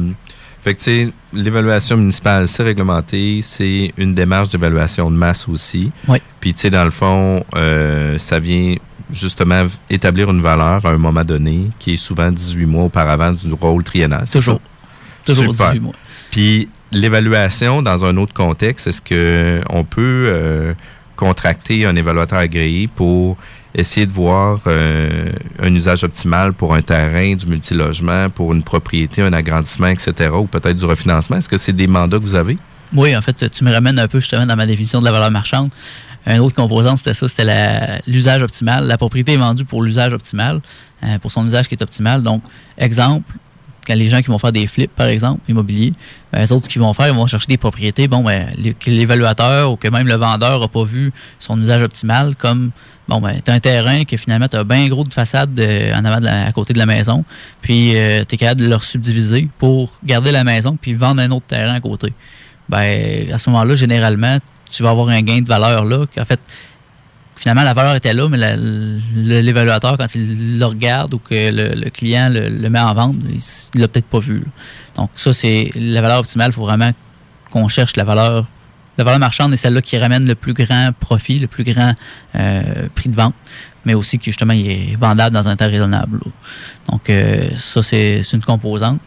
[0.61, 3.41] fait que, tu sais, l'évaluation municipale, c'est réglementé.
[3.43, 5.91] C'est une démarche d'évaluation de masse aussi.
[6.07, 6.19] Oui.
[6.39, 8.77] Puis, tu sais, dans le fond, euh, ça vient
[9.11, 13.53] justement établir une valeur à un moment donné, qui est souvent 18 mois auparavant du
[13.55, 14.25] rôle triennal.
[14.31, 14.61] Toujours.
[15.25, 15.73] Toujours Super.
[15.73, 15.95] 18 mois.
[16.31, 20.75] Puis, l'évaluation, dans un autre contexte, est-ce qu'on peut euh,
[21.17, 23.37] contracter un évaluateur agréé pour
[23.75, 29.23] essayer de voir euh, un usage optimal pour un terrain, du multilogement, pour une propriété,
[29.23, 31.39] un agrandissement, etc., ou peut-être du refinancement?
[31.39, 32.59] Est-ce que c'est des mandats que vous avez?
[32.95, 35.31] Oui, en fait, tu me ramènes un peu justement dans ma définition de la valeur
[35.31, 35.71] marchande.
[36.27, 38.87] Un autre composant, c'était ça, c'était l'usage optimal.
[38.87, 40.61] La propriété est vendue pour l'usage optimal,
[41.03, 42.23] euh, pour son usage qui est optimal.
[42.23, 42.43] Donc,
[42.79, 43.35] exemple,
[43.87, 45.93] quand les gens qui vont faire des flips, par exemple, immobiliers,
[46.33, 48.47] ben, les autres qui vont faire, ils vont chercher des propriétés, bon, ben,
[48.79, 52.71] que l'évaluateur ou que même le vendeur n'a pas vu son usage optimal, comme,
[53.09, 55.93] bon, ben, tu as un terrain que finalement, tu as bien gros de façade de-
[55.95, 57.25] en avant, à côté de la maison,
[57.61, 61.47] puis tu es capable de leur subdiviser pour garder la maison, puis vendre un autre
[61.47, 62.13] terrain à côté.
[62.69, 64.39] Ben, à ce moment-là, généralement,
[64.71, 66.41] tu vas avoir un gain de valeur là, qu'en fait,
[67.43, 68.57] finalement, la valeur était là, mais
[69.17, 73.41] l'évaluateur, quand il le regarde ou que le, client le, met en vente, il
[73.75, 74.45] il l'a peut-être pas vu.
[74.95, 76.51] Donc, ça, c'est la valeur optimale.
[76.51, 76.93] Il faut vraiment
[77.51, 78.47] qu'on cherche la valeur.
[78.97, 81.95] La valeur marchande est celle-là qui ramène le plus grand profit, le plus grand
[82.37, 83.35] euh, prix de vente,
[83.85, 86.21] mais aussi qui, justement, il est vendable dans un temps raisonnable.
[86.93, 89.01] Donc, euh, ça, c'est c'est une composante.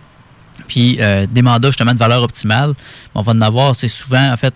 [0.68, 2.74] Puis, euh, des mandats, justement, de valeur optimale,
[3.14, 4.54] on va en avoir, c'est souvent, en fait,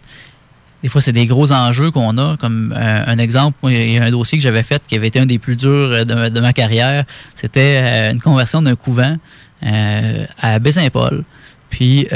[0.82, 2.38] des fois, c'est des gros enjeux qu'on a.
[2.38, 5.20] Comme euh, un exemple, il y a un dossier que j'avais fait qui avait été
[5.20, 7.04] un des plus durs euh, de, ma- carrière.
[7.36, 9.18] C'était euh, une conversion d'un couvent
[9.62, 11.24] à Baie-Saint-Paul.
[11.70, 12.08] Puis,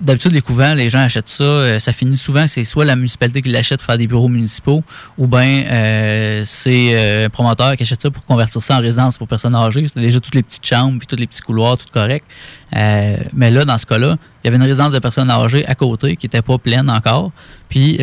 [0.00, 1.44] d'habitude, les couvents, les gens achètent ça.
[1.44, 4.82] euh, ça finit souvent c'est soit la municipalité qui l'achète pour faire des bureaux municipaux,
[5.16, 9.16] ou bien euh, c'est euh, un promoteur qui achète ça pour convertir ça en résidence
[9.16, 9.86] pour personnes âgées.
[9.92, 12.24] C'est déjà toutes les petites chambres, puis tous les petits couloirs, tout correct.
[12.72, 16.16] Mais là, dans ce cas-là, il y avait une résidence de personnes âgées à côté
[16.16, 17.32] qui n'était pas pleine encore.
[17.68, 17.98] Puis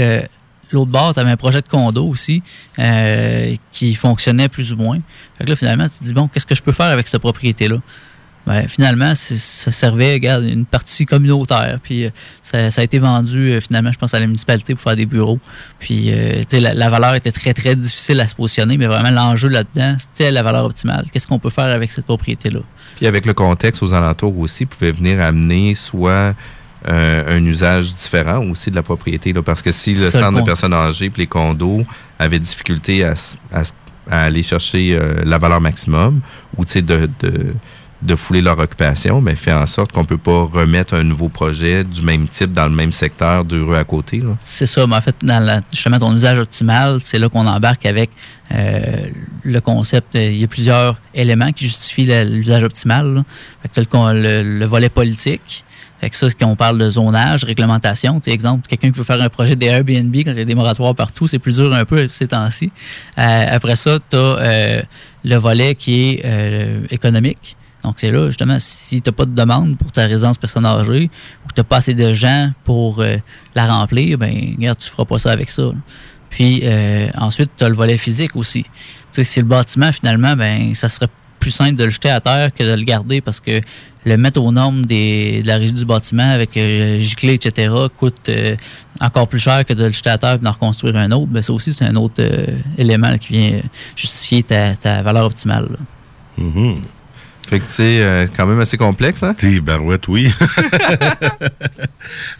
[0.72, 2.42] l'autre bord, tu avais un projet de condo aussi
[3.72, 5.00] qui fonctionnait plus ou moins.
[5.38, 7.22] Fait que là, finalement, tu te dis, bon, qu'est-ce que je peux faire avec cette
[7.22, 7.78] propriété-là?
[8.46, 11.80] Ben, finalement, ça servait, regarde, une partie communautaire.
[11.82, 12.10] Puis euh,
[12.42, 15.06] ça, ça a été vendu, euh, finalement, je pense, à la municipalité pour faire des
[15.06, 15.40] bureaux.
[15.80, 18.88] Puis, euh, tu sais, la, la valeur était très, très difficile à se positionner, mais
[18.88, 21.06] vraiment, l'enjeu là-dedans, c'était la valeur optimale.
[21.12, 22.60] Qu'est-ce qu'on peut faire avec cette propriété-là?
[22.98, 26.36] Puis avec le contexte aux alentours aussi, pouvait venir amener soit
[26.90, 29.32] euh, un usage différent aussi de la propriété.
[29.32, 31.86] là, parce que si le centre de personnes âgées et les condos
[32.20, 33.14] avaient difficulté à,
[33.54, 36.20] à aller chercher euh, la valeur maximum
[36.58, 37.54] ou tu sais, de, de,
[38.06, 41.84] de fouler leur occupation, mais fait en sorte qu'on peut pas remettre un nouveau projet
[41.84, 44.22] du même type dans le même secteur deux rues à côté.
[44.42, 47.86] C'est ça, mais en fait, dans la, justement, ton usage optimal, c'est là qu'on embarque
[47.86, 48.10] avec
[48.52, 49.08] euh,
[49.44, 50.16] le concept.
[50.16, 53.24] euh, Il y a plusieurs éléments qui justifient l'usage optimal.
[53.62, 55.64] Fait que le, le, le volet politique.
[56.02, 59.30] Fait que ça, on parle de zonage, réglementation, tu exemple, quelqu'un qui veut faire un
[59.30, 62.10] projet des Airbnb quand il y a des moratoires partout, c'est plus dur un peu
[62.10, 62.70] ces temps-ci.
[63.18, 64.84] Euh, après ça, tu as
[65.24, 67.56] le volet qui est économique.
[67.84, 71.10] Donc, c'est là, justement, si tu n'as pas de demande pour ta résidence personne âgée
[71.44, 73.18] ou que tu n'as pas assez de gens pour euh,
[73.56, 75.64] la remplir, ben regarde, tu feras pas ça avec ça.
[76.30, 78.64] Puis, euh, ensuite, tu as le volet physique aussi.
[78.64, 78.70] Tu
[79.12, 81.10] sais, si le bâtiment, finalement, ben ça serait
[81.40, 83.60] plus simple de le jeter à terre que de le garder parce que
[84.06, 88.56] le mettre aux normes des, de la régie du bâtiment avec euh, etc., coûte euh,
[89.00, 91.28] encore plus cher que de le jeter à terre et d'en reconstruire un autre.
[91.28, 92.24] Ben, ça aussi, c'est un autre
[92.78, 93.62] élément qui vient
[93.96, 95.68] justifier ta, ta valeur optimale.
[95.70, 96.44] là.
[97.60, 99.36] Fait euh, quand même assez complexe, hein?
[99.38, 100.34] T'es barouette, oui.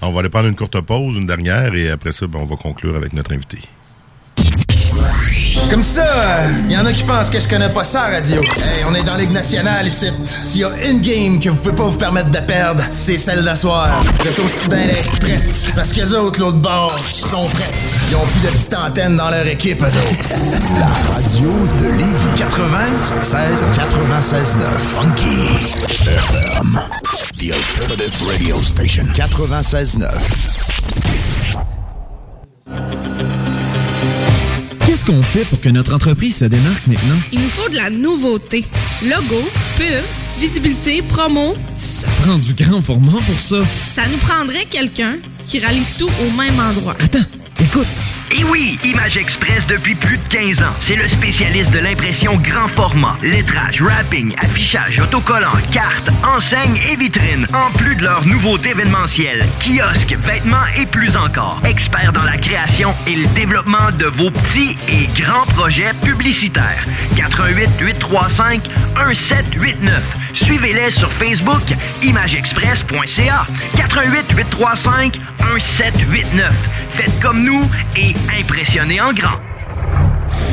[0.02, 2.56] on va aller prendre une courte pause, une dernière, et après ça, ben, on va
[2.56, 3.60] conclure avec notre invité.
[5.70, 6.06] Comme ça,
[6.66, 8.42] il y en a qui pensent que je connais pas ça, radio.
[8.42, 10.08] Hey, on est dans Ligue nationale ici.
[10.42, 13.44] S'il y a une game que vous pouvez pas vous permettre de perdre, c'est celle
[13.44, 13.90] d'asseoir.
[14.20, 15.72] Vous êtes aussi bien d'être prêtes.
[15.76, 17.74] Parce que les autres, l'autre bord, sont prêtes.
[18.10, 20.30] Ils ont plus de petites antennes dans leur équipe, eux autres.
[20.80, 21.50] La radio
[21.80, 25.38] de Lévis 96 96 9 Funky
[25.90, 26.80] FM.
[27.38, 30.64] The Alternative Radio Station 96 9.
[34.94, 37.18] Qu'est-ce qu'on fait pour que notre entreprise se démarque maintenant?
[37.32, 38.64] Il nous faut de la nouveauté.
[39.02, 39.42] Logo,
[39.76, 39.88] pub,
[40.40, 41.56] visibilité, promo.
[41.80, 43.64] Ça prend du grand format pour ça.
[43.96, 45.16] Ça nous prendrait quelqu'un
[45.48, 46.96] qui rallie tout au même endroit.
[47.00, 47.26] Attends,
[47.60, 47.88] écoute.
[48.32, 50.74] Et oui, Image Express depuis plus de 15 ans.
[50.82, 57.48] C'est le spécialiste de l'impression grand format, lettrage, wrapping, affichage, autocollant, cartes, enseignes et vitrines.
[57.54, 61.62] En plus de leur nouveauté événementielle, kiosques, vêtements et plus encore.
[61.64, 66.86] Expert dans la création et le développement de vos petits et grands projets publicitaires.
[67.16, 68.64] 88 835
[69.08, 70.02] 1789.
[70.34, 71.62] Suivez-les sur Facebook,
[72.02, 73.46] imageexpress.ca.
[73.78, 75.20] 88 835
[75.54, 76.54] 1789.
[76.96, 77.64] Faites comme nous
[77.96, 79.40] et impressionnez en grand.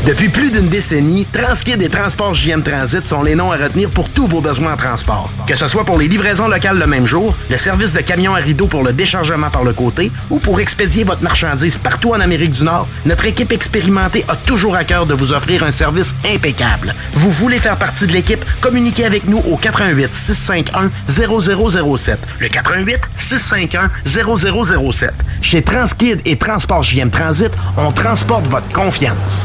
[0.07, 4.09] Depuis plus d'une décennie, Transkid et Transport JM Transit sont les noms à retenir pour
[4.09, 5.31] tous vos besoins en transport.
[5.47, 8.39] Que ce soit pour les livraisons locales le même jour, le service de camion à
[8.39, 12.53] rideau pour le déchargement par le côté ou pour expédier votre marchandise partout en Amérique
[12.53, 16.95] du Nord, notre équipe expérimentée a toujours à cœur de vous offrir un service impeccable.
[17.13, 18.43] Vous voulez faire partie de l'équipe?
[18.63, 22.19] Communiquez avec nous au 88 651 0007.
[22.39, 25.11] Le 88 651 0007.
[25.43, 29.45] Chez Transkid et Transport JM Transit, on transporte votre confiance.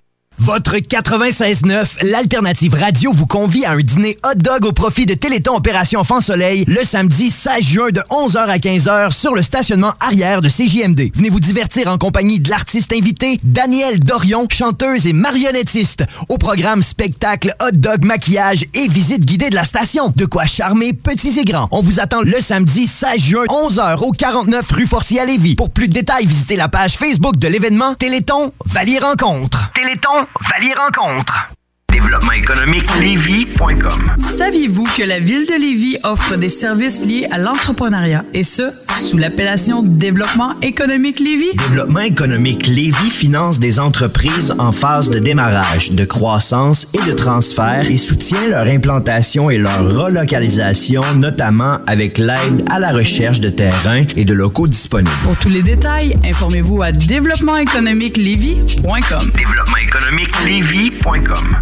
[0.43, 5.55] Votre 96.9, l'alternative radio vous convie à un dîner hot dog au profit de Téléthon
[5.55, 10.41] Opération Enfant Soleil le samedi 16 juin de 11h à 15h sur le stationnement arrière
[10.41, 11.11] de CJMD.
[11.13, 16.05] Venez vous divertir en compagnie de l'artiste invité Daniel Dorion, chanteuse et marionnettiste.
[16.27, 20.11] Au programme spectacle, hot dog, maquillage et visite guidée de la station.
[20.15, 21.67] De quoi charmer petits et grands.
[21.69, 25.53] On vous attend le samedi 16 juin 11h au 49 rue Fortier à Lévis.
[25.53, 29.71] Pour plus de détails, visitez la page Facebook de l'événement Téléthon Valier Rencontre.
[29.75, 31.49] Téléthon Valier Rencontre.
[31.91, 34.11] Développement économique Lévis.com.
[34.37, 38.71] Saviez-vous que la ville de Lévis offre des services liés à l'entrepreneuriat et ce,
[39.03, 41.53] sous l'appellation Développement économique Lévis?
[41.57, 47.91] Développement économique Lévis finance des entreprises en phase de démarrage, de croissance et de transfert
[47.91, 54.03] et soutient leur implantation et leur relocalisation, notamment avec l'aide à la recherche de terrain
[54.15, 55.11] et de locaux disponibles.
[55.23, 59.31] Pour tous les détails, informez-vous à développementéconomiquelevis.com.
[59.35, 61.57] Développement économique Lévis.com.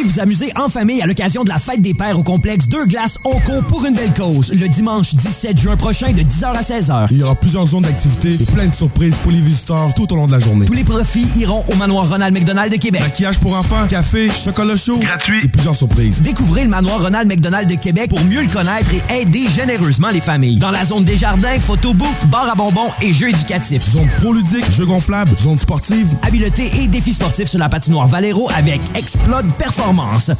[0.00, 2.86] Venez vous amuser en famille à l'occasion de la fête des pères au complexe Deux
[2.86, 4.50] Glaces Onco pour une belle cause.
[4.52, 7.08] Le dimanche 17 juin prochain de 10h à 16h.
[7.10, 10.16] Il y aura plusieurs zones d'activité et plein de surprises pour les visiteurs tout au
[10.16, 10.66] long de la journée.
[10.66, 13.02] Tous les profits iront au manoir Ronald McDonald de Québec.
[13.02, 14.98] Maquillage pour enfants, café, chocolat chaud.
[14.98, 15.40] Gratuit.
[15.44, 16.22] Et plusieurs surprises.
[16.22, 20.20] Découvrez le manoir Ronald McDonald de Québec pour mieux le connaître et aider généreusement les
[20.20, 20.58] familles.
[20.58, 23.90] Dans la zone des jardins, photo bouffe, bar à bonbons et jeux éducatifs.
[23.90, 26.08] Zone pro-ludique, jeux gonflables, zone sportive.
[26.22, 29.89] Habileté et défis sportifs sur la patinoire Valero avec Explode Performance.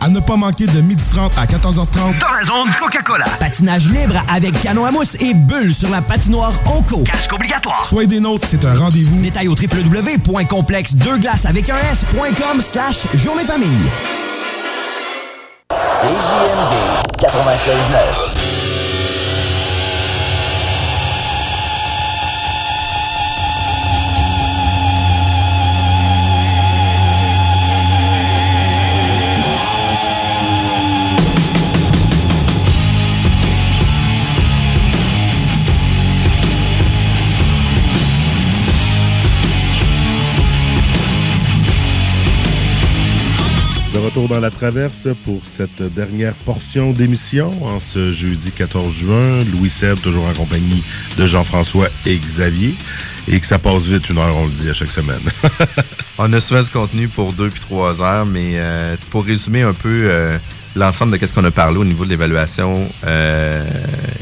[0.00, 2.18] À ne pas manquer de 12h30 à 14h30.
[2.20, 3.24] Dans la zone Coca-Cola.
[3.40, 7.02] Patinage libre avec canot à mousse et bulle sur la patinoire Onco.
[7.02, 7.84] Casque obligatoire.
[7.84, 9.20] Soyez des nôtres, c'est un rendez-vous.
[9.20, 13.90] Détail au www.complexe2glaces avec un s.com slash journée famille.
[15.68, 16.74] CJMD
[17.18, 18.69] 96.9.
[44.10, 49.38] retour dans la traverse pour cette dernière portion d'émission en ce jeudi 14 juin.
[49.52, 50.82] Louis Seb, toujours en compagnie
[51.16, 52.74] de Jean-François et Xavier.
[53.28, 55.20] Et que ça passe vite une heure, on le dit à chaque semaine.
[56.18, 59.74] On a souvent du contenu pour deux puis trois heures, mais euh, pour résumer un
[59.74, 60.38] peu euh,
[60.74, 63.62] l'ensemble de ce qu'on a parlé au niveau de l'évaluation euh,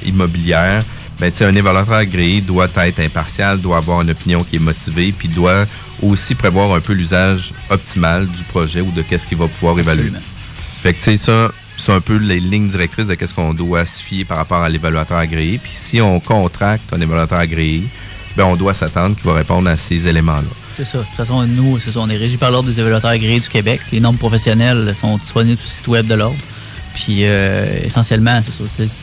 [0.05, 0.82] immobilière,
[1.21, 5.29] ben, un évaluateur agréé doit être impartial, doit avoir une opinion qui est motivée, puis
[5.29, 5.66] doit
[6.03, 10.12] aussi prévoir un peu l'usage optimal du projet ou de qu'est-ce qu'il va pouvoir évaluer.
[10.83, 13.85] Fait que, tu sais, ça, c'est un peu les lignes directrices de qu'est-ce qu'on doit
[13.85, 15.59] se fier par rapport à l'évaluateur agréé.
[15.59, 17.83] Puis si on contracte un évaluateur agréé,
[18.37, 20.43] ben, on doit s'attendre qu'il va répondre à ces éléments-là.
[20.73, 20.99] C'est ça.
[20.99, 23.49] De toute façon, nous, c'est ça, on est régi par l'Ordre des évaluateurs agréés du
[23.49, 23.81] Québec.
[23.91, 26.39] Les normes professionnelles sont disponibles sur le site web de l'Ordre.
[26.99, 28.40] Puis, euh, essentiellement,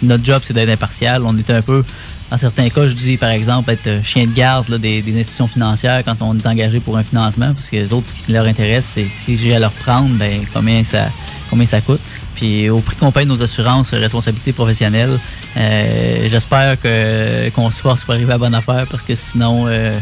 [0.03, 1.23] notre job, c'est d'être impartial.
[1.25, 1.81] On était un peu,
[2.29, 6.03] dans certains cas, je dis, par exemple, être euh, chien de garde des, institutions financières
[6.03, 7.45] quand on est engagé pour un financement.
[7.45, 10.41] Parce que les autres, ce qui leur intéresse, c'est si j'ai à leur prendre, ben,
[10.53, 11.05] combien ça,
[11.49, 12.01] combien ça coûte.
[12.35, 15.17] Puis au prix qu'on paye nos assurances responsabilité professionnelle,
[15.55, 19.93] euh, j'espère que qu'on se force pour arriver à bonne affaire parce que sinon euh,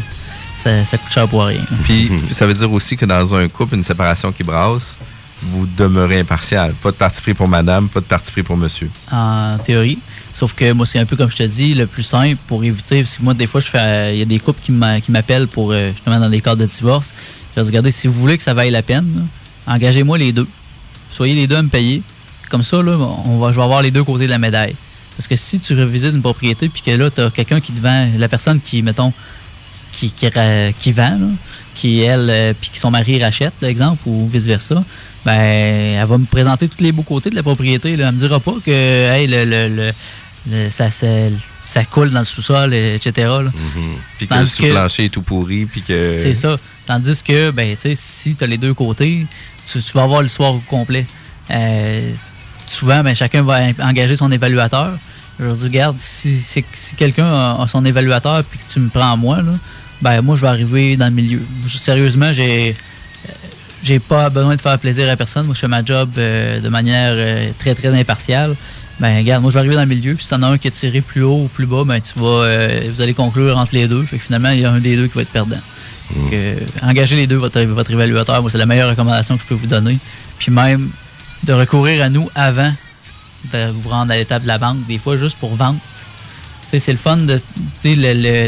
[0.56, 1.60] ça, ça coûte cher pour rien.
[1.84, 4.96] Puis ça veut dire aussi que dans un couple, une séparation qui brasse,
[5.52, 6.72] vous demeurez impartial.
[6.82, 8.90] Pas de parti pris pour madame, pas de parti pris pour monsieur.
[9.12, 9.98] en théorie.
[10.32, 13.02] Sauf que moi, c'est un peu comme je te dis, le plus simple pour éviter,
[13.02, 15.12] parce que moi, des fois, je fais, il y a des couples qui m'a- qui
[15.12, 17.14] m'appellent pour euh, justement dans des cas de divorce.
[17.52, 19.26] Je leur dis, regardez, si vous voulez que ça vaille la peine,
[19.66, 20.48] engagez-moi les deux.
[21.12, 22.02] Soyez les deux à me payer.
[22.50, 24.74] Comme ça, là, on va, je vais avoir les deux côtés de la médaille.
[25.16, 27.80] Parce que si tu revisites une propriété, puis que là, tu as quelqu'un qui te
[27.80, 29.12] vend, la personne qui, mettons,
[29.92, 30.26] qui, qui,
[30.80, 31.18] qui vend,
[31.76, 34.82] qui, elle, euh, puis qui son mari rachète, par exemple, ou vice-versa,
[35.24, 35.32] ben,
[36.00, 37.96] elle va me présenter tous les beaux côtés de la propriété.
[37.96, 38.08] Là.
[38.08, 39.92] Elle me dira pas que hey, le, le- le-
[40.50, 41.06] le- ça, ça,
[41.66, 43.12] ça coule dans le sous-sol, etc.
[43.16, 43.50] là.
[44.18, 46.20] Puis que le sous-plancher est tout pourri, puis que...
[46.22, 46.56] C'est ça.
[46.86, 49.26] Tandis que, ben, tu sais, si tu as les deux côtés,
[49.66, 51.06] tu, tu vas avoir l'histoire au complet.
[51.50, 52.10] Euh,
[52.66, 54.92] souvent, ben, chacun va en- engager son évaluateur.
[55.40, 58.88] Je dis, regarde, si, si- si quelqu'un a, a son évaluateur puis que tu me
[58.90, 59.52] prends à moi, là,
[60.02, 61.40] ben, moi, je vais arriver dans le milieu.
[61.68, 62.76] Sérieusement, j'ai.
[63.84, 65.44] J'ai pas besoin de faire plaisir à personne.
[65.44, 68.56] Moi, je fais ma job euh, de manière euh, très, très impartiale.
[68.98, 70.14] Ben, regarde, moi, je vais arriver dans le milieu.
[70.14, 72.18] Puis, si t'en as un qui est tiré plus haut ou plus bas, ben, tu
[72.18, 74.02] vas, euh, vous allez conclure entre les deux.
[74.04, 75.60] Fait que finalement, il y a un des deux qui va être perdant.
[76.16, 78.40] Donc, euh, engagez les deux, votre, votre évaluateur.
[78.40, 79.98] Moi, c'est la meilleure recommandation que je peux vous donner.
[80.38, 80.88] Puis même
[81.44, 82.72] de recourir à nous avant
[83.52, 85.78] de vous rendre à l'étape de la banque, des fois juste pour vendre.
[86.70, 87.38] C'est le fun de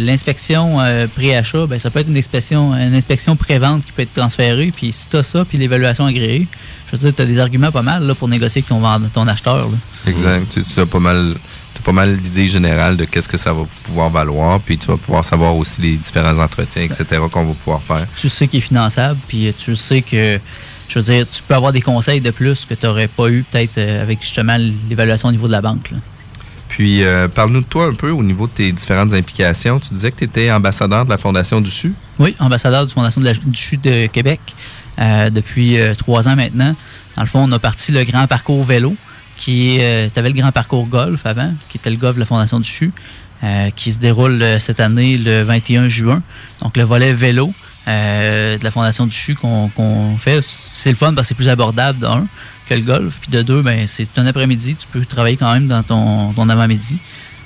[0.04, 4.14] l'inspection euh, pré-achat, ben, ça peut être une inspection, une inspection pré-vente qui peut être
[4.14, 4.72] transférée.
[4.74, 6.46] Puis si tu as ça, puis l'évaluation agréée,
[6.86, 9.26] je veux dire, tu as des arguments pas mal là, pour négocier avec ton, ton
[9.26, 9.68] acheteur.
[9.68, 9.76] là.
[10.06, 10.48] Exact.
[10.52, 11.34] Tu, tu as pas mal,
[11.78, 14.96] as pas mal l'idée générale de qu'est-ce que ça va pouvoir valoir, puis tu vas
[14.96, 17.04] pouvoir savoir aussi les différents entretiens, etc.
[17.30, 18.06] qu'on va pouvoir faire.
[18.16, 20.38] tu sais qu'il est finançable, puis tu sais que,
[20.88, 23.44] je veux dire, tu peux avoir des conseils de plus que tu n'aurais pas eu
[23.50, 24.56] peut-être euh, avec justement
[24.88, 25.90] l'évaluation au niveau de la banque.
[25.90, 25.98] là.
[26.76, 29.80] Puis, euh, parle-nous de toi un peu au niveau de tes différentes implications.
[29.80, 31.94] Tu disais que tu étais ambassadeur de la Fondation du CHU.
[32.18, 34.40] Oui, ambassadeur de la Fondation du CHU de Québec
[34.98, 36.76] euh, depuis euh, trois ans maintenant.
[37.16, 38.94] Dans le fond, on a parti le grand parcours vélo,
[39.38, 42.60] qui tu avais le grand parcours golf avant, qui était le golf de la Fondation
[42.60, 42.92] du CHU,
[43.74, 46.22] qui se déroule cette année le 21 juin.
[46.60, 47.54] Donc, le volet vélo
[47.86, 51.48] de la Fondation du CHU qu'on qu'on fait, c'est le fun parce que c'est plus
[51.48, 52.26] abordable, d'un,
[52.68, 53.18] que le golf.
[53.20, 56.48] Puis de deux, ben, c'est un après-midi, tu peux travailler quand même dans ton, ton
[56.48, 56.96] avant-midi.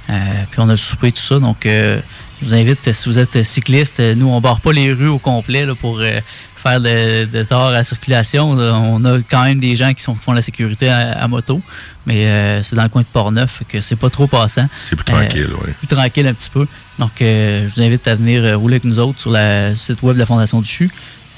[0.08, 0.12] Euh,
[0.50, 1.38] puis on a le souper, tout ça.
[1.38, 2.00] Donc, euh,
[2.42, 5.18] je vous invite, si vous êtes cycliste, euh, nous, on barre pas les rues au
[5.18, 6.18] complet là, pour euh,
[6.56, 8.50] faire de, de tort à la circulation.
[8.50, 11.60] On a quand même des gens qui, sont, qui font la sécurité à, à moto,
[12.06, 14.66] mais euh, c'est dans le coin de Portneuf, que c'est pas trop passant.
[14.84, 15.72] C'est plus tranquille, oui.
[15.78, 16.66] Plus tranquille un petit peu.
[16.98, 20.14] Donc, euh, je vous invite à venir rouler avec nous autres sur le site web
[20.14, 20.90] de la Fondation du CHU.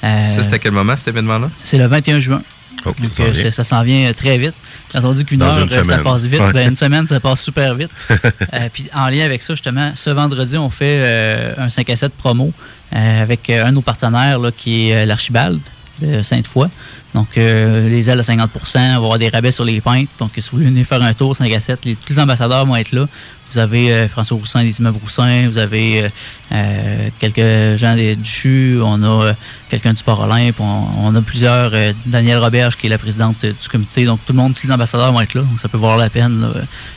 [0.03, 1.49] Euh, Ça, c'était à quel moment, cet événement-là?
[1.63, 2.41] c'est le 21 juin.
[2.85, 4.53] Donc, ça euh, ça s'en vient euh, très vite.
[4.91, 6.03] Quand on dit qu'une heure, euh, ça semaine.
[6.03, 6.53] passe vite, Ouais.
[6.53, 7.89] ben, une semaine, ça passe super vite.
[8.53, 11.95] Euh, puis en lien avec ça, justement, ce vendredi, on fait euh, un 5 à
[11.95, 12.51] 7 promo
[12.91, 15.59] avec un de nos partenaires là, qui est l'Archibald
[16.01, 16.67] de Sainte-Foy.
[17.15, 20.09] Donc, les ailes à 50% on va avoir des rabais sur les pintes.
[20.19, 22.65] Donc, si vous voulez venir faire un tour 5 à 7, les- tous les ambassadeurs
[22.65, 23.07] vont être là.
[23.53, 26.09] Vous avez euh, François Roussin, des immeubles Roussin, vous avez euh,
[26.53, 29.33] euh, quelques gens des- du CHU, on a
[29.69, 31.71] quelqu'un du Sport Olympe, on, a plusieurs,
[32.07, 35.11] Danielle Roberge qui est la présidente du comité, donc tout le monde, tous les ambassadeurs
[35.11, 36.39] vont être là, donc ça peut valoir la peine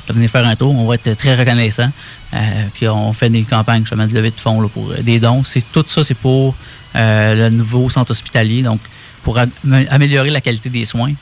[0.09, 1.91] de venir faire un tour, on va être très reconnaissants.
[2.33, 2.39] Euh,
[2.73, 5.43] puis on fait des campagnes justement de levée de fonds pour des dons.
[5.73, 6.55] Tout ça, c'est pour
[6.95, 8.81] le nouveau centre hospitalier, donc
[9.23, 9.51] pour am-
[9.91, 11.13] améliorer la qualité des soins.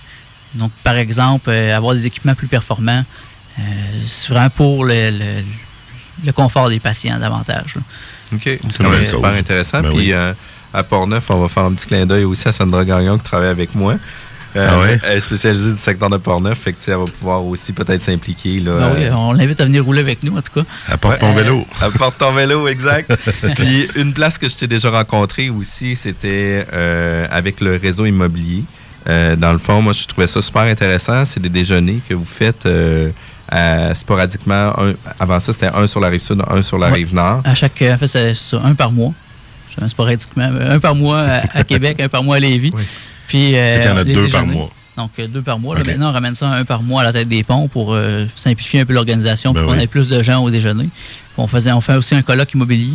[0.55, 3.05] Donc, par exemple, avoir des équipements plus performants,
[4.05, 5.45] c'est vraiment pour le, le-
[6.25, 7.75] le confort des patients davantage.
[7.77, 7.83] là.
[8.35, 8.43] OK.
[8.45, 9.81] C'est quand même euh, super intéressant.
[9.83, 10.13] Ben Puis oui.
[10.13, 10.33] euh,
[10.73, 13.49] à Portneuf, on va faire un petit clin d'œil aussi à Sandra Gagnon qui travaille
[13.49, 13.97] avec moi.
[14.57, 15.01] Euh, Ah ouais?
[15.03, 17.73] Elle est spécialisée du secteur de Portneuf, fait que tu sais, elle va pouvoir aussi
[17.73, 18.61] peut-être s'impliquer.
[18.61, 20.67] Là, Ben oui, euh, on l'invite à venir rouler avec nous, en tout cas.
[20.89, 21.67] Apporte ton Ouais, vélo.
[21.83, 23.13] euh, Apporte ton vélo, exact.
[23.57, 28.63] Puis une place que je t'ai déjà rencontré aussi, c'était euh, avec le réseau immobilier.
[29.09, 31.25] Euh, dans le fond, moi, je trouvais ça super intéressant.
[31.25, 32.65] C'est des déjeuners que vous faites
[33.55, 34.73] euh, sporadiquement.
[34.79, 36.95] Un- avant ça, c'était un sur la rive sud, un sur la Ouais.
[36.95, 37.41] rive nord.
[37.45, 39.13] À chaque, en fait, c'est ça, un par mois.
[39.89, 40.51] Sporadiquement.
[40.53, 42.71] mais Un par mois à, à Québec, un par mois à Lévis.
[43.27, 44.71] Puis, euh, qu'il y en a deux par mois.
[44.97, 45.77] Donc, euh, deux par mois.
[45.77, 47.93] Là, maintenant, on ramène ça à un par mois à la tête des ponts pour
[47.95, 49.83] euh, simplifier un peu l'organisation, Ben pour qu'on oui.
[49.85, 50.85] ait plus de gens au déjeuner.
[50.85, 50.93] Puis
[51.39, 52.93] on, faisait, on fait aussi un colloque immobilier.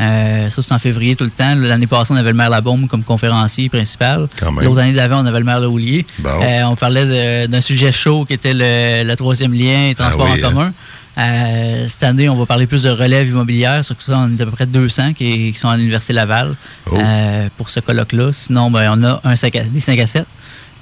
[0.00, 1.54] Euh, ça, c'est en février tout le temps.
[1.56, 4.28] L'année passée, on avait le maire Labaume comme conférencier principal.
[4.62, 6.06] L'autre année d'avant, on avait le maire Laulier.
[6.20, 6.30] Bon.
[6.42, 10.44] Euh, on parlait d'un sujet chaud qui était le, le troisième lien, transport Ah oui,
[10.44, 10.50] en hein.
[10.50, 10.72] commun.
[11.18, 13.84] Euh, cette année, on va parler plus de relève immobilière.
[13.84, 16.54] Sur ça, on est à peu près 200 qui, qui sont à l'Université Laval
[16.90, 16.96] Oh.
[16.96, 18.30] euh, pour ce colloque-là.
[18.32, 20.26] Sinon, ben, on a un 5 à- des 5 à 7.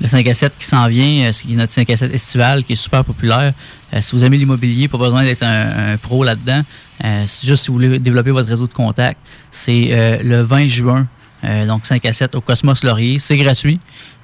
[0.01, 2.74] Le 5 à 7 qui s'en vient, euh, c'est notre 5 à 7 estival qui
[2.74, 3.53] est super populaire.
[3.94, 6.62] Euh, si vous aimez l'immobilier, pas besoin d'être un, un pro là-dedans.
[7.05, 9.18] Euh, c'est juste si vous voulez développer votre réseau de contacts,
[9.51, 11.07] c'est euh, le 20 juin,
[11.44, 13.18] euh, donc 5 à 7 au Cosmos Laurier.
[13.18, 13.80] C'est gratuit.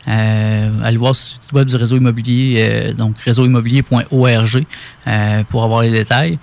[0.08, 4.64] Euh, allez voir sur le site web du réseau immobilier, donc réseauimmobilier.org
[5.48, 6.38] pour avoir les détails.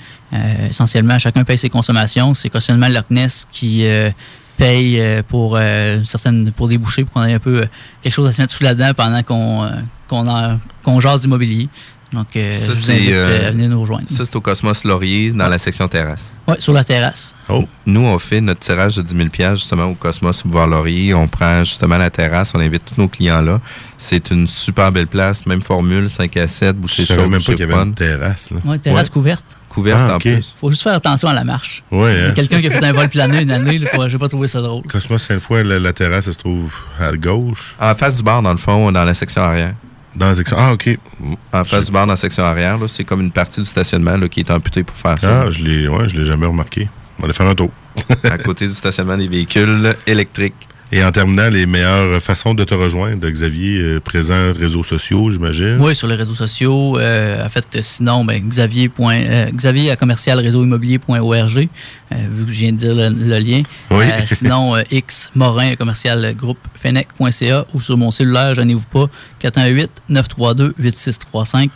[0.70, 2.34] Essentiellement, chacun paye ses consommations.
[2.34, 3.86] C'est cautionnement Loch Ness qui
[4.60, 7.66] paye euh, pour euh, certaines pour déboucher, pour qu'on ait un peu euh,
[8.04, 9.70] quelque chose à se mettre sous la dent pendant qu'on euh,
[10.08, 11.70] qu'on qu'on jase d'immobilier.
[12.12, 14.10] Donc, euh, Ça, je vous c'est, invite euh, à venir nous rejoindre.
[14.10, 16.28] Ça, c'est au Cosmos Laurier, dans la section terrasse.
[16.48, 17.36] Oui, sur la terrasse.
[17.50, 17.66] Oh.
[17.86, 21.14] Nous, on fait notre tirage de 10 000 piastres, justement au Cosmos Boulevard Laurier.
[21.14, 23.62] On prend justement la terrasse, on invite tous nos clients là.
[24.00, 27.54] C'est une super belle place, même formule, 5 à 7, boucher Je savais même pas
[27.54, 28.50] qu'il y avait une terrasse.
[28.52, 28.58] Là.
[28.66, 29.59] Oui, terrasse couverte.
[29.70, 30.56] Couverte Ah, en plus.
[30.60, 31.84] faut juste faire attention à la marche.
[31.92, 32.32] Ouais, Il y a hein.
[32.36, 34.84] Quelqu'un qui a fait un vol plané une année, j'ai pas trouvé ça drôle.
[34.84, 37.76] Cosmos Sainte-Foy, la, la terrasse, elle se trouve à gauche.
[37.80, 39.74] En face du bar, dans le fond, dans la section arrière.
[40.16, 40.58] Dans la section.
[40.60, 40.98] Ah, OK.
[41.54, 44.28] En face du bar, dans la section arrière, c'est comme une partie du stationnement là,
[44.28, 45.44] qui est amputée pour faire ça.
[45.44, 46.90] Ah, je l'ai ouais, je l'ai jamais remarqué.
[47.18, 47.70] On va aller faire un tour.
[48.24, 50.56] à côté du stationnement des véhicules électriques.
[50.92, 55.78] Et en terminant, les meilleures façons de te rejoindre, Xavier, euh, présent réseaux sociaux, j'imagine?
[55.80, 56.98] Oui, sur les réseaux sociaux.
[56.98, 61.68] Euh, en fait, sinon, ben, Xavier, point- euh, Xavier à commercial réseau immobilier.org,
[62.12, 63.62] euh, vu que je viens de dire le, le lien.
[63.92, 64.06] Oui.
[64.26, 69.06] Sinon, X Morin à commercial groupe fenec.ca ou sur mon cellulaire, gênez-vous pas,
[69.44, 71.70] 418-932-8635.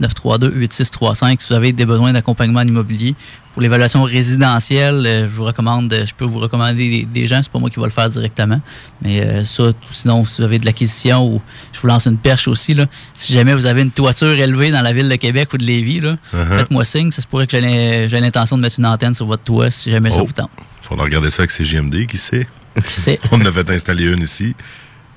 [0.00, 3.14] 418-932-8635 si vous avez des besoins d'accompagnement en immobilier.
[3.54, 7.40] Pour l'évaluation résidentielle, euh, je vous recommande, euh, je peux vous recommander des, des gens,
[7.42, 8.60] c'est pas moi qui va le faire directement.
[9.02, 11.42] Mais euh, ça, tout- sinon, si vous avez de l'acquisition ou
[11.72, 14.82] je vous lance une perche aussi, là, si jamais vous avez une toiture élevée dans
[14.82, 16.58] la ville de Québec ou de Lévis, là, Uh-huh.
[16.58, 17.10] faites-moi signe.
[17.10, 19.70] Ça se pourrait que j'ai l'in- j'ai l'intention de mettre une antenne sur votre toit
[19.70, 20.26] si jamais ça Oh.
[20.26, 20.50] vous tente.
[20.82, 22.46] Faudra regarder ça avec CGMD, qui sait?
[22.76, 23.20] Qui sait?
[23.32, 24.54] on en a fait installer une ici.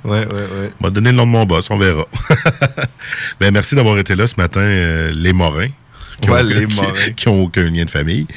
[0.04, 0.72] Ouais, ouais, ouais.
[0.80, 2.06] On va donner le nom de mon boss, on verra.
[3.39, 5.68] ben, merci d'avoir été là ce matin, euh, les Morins.
[6.22, 6.93] Qui Ouais, ont, les qui- Morins.
[7.16, 8.28] qui ont aucun lien de famille.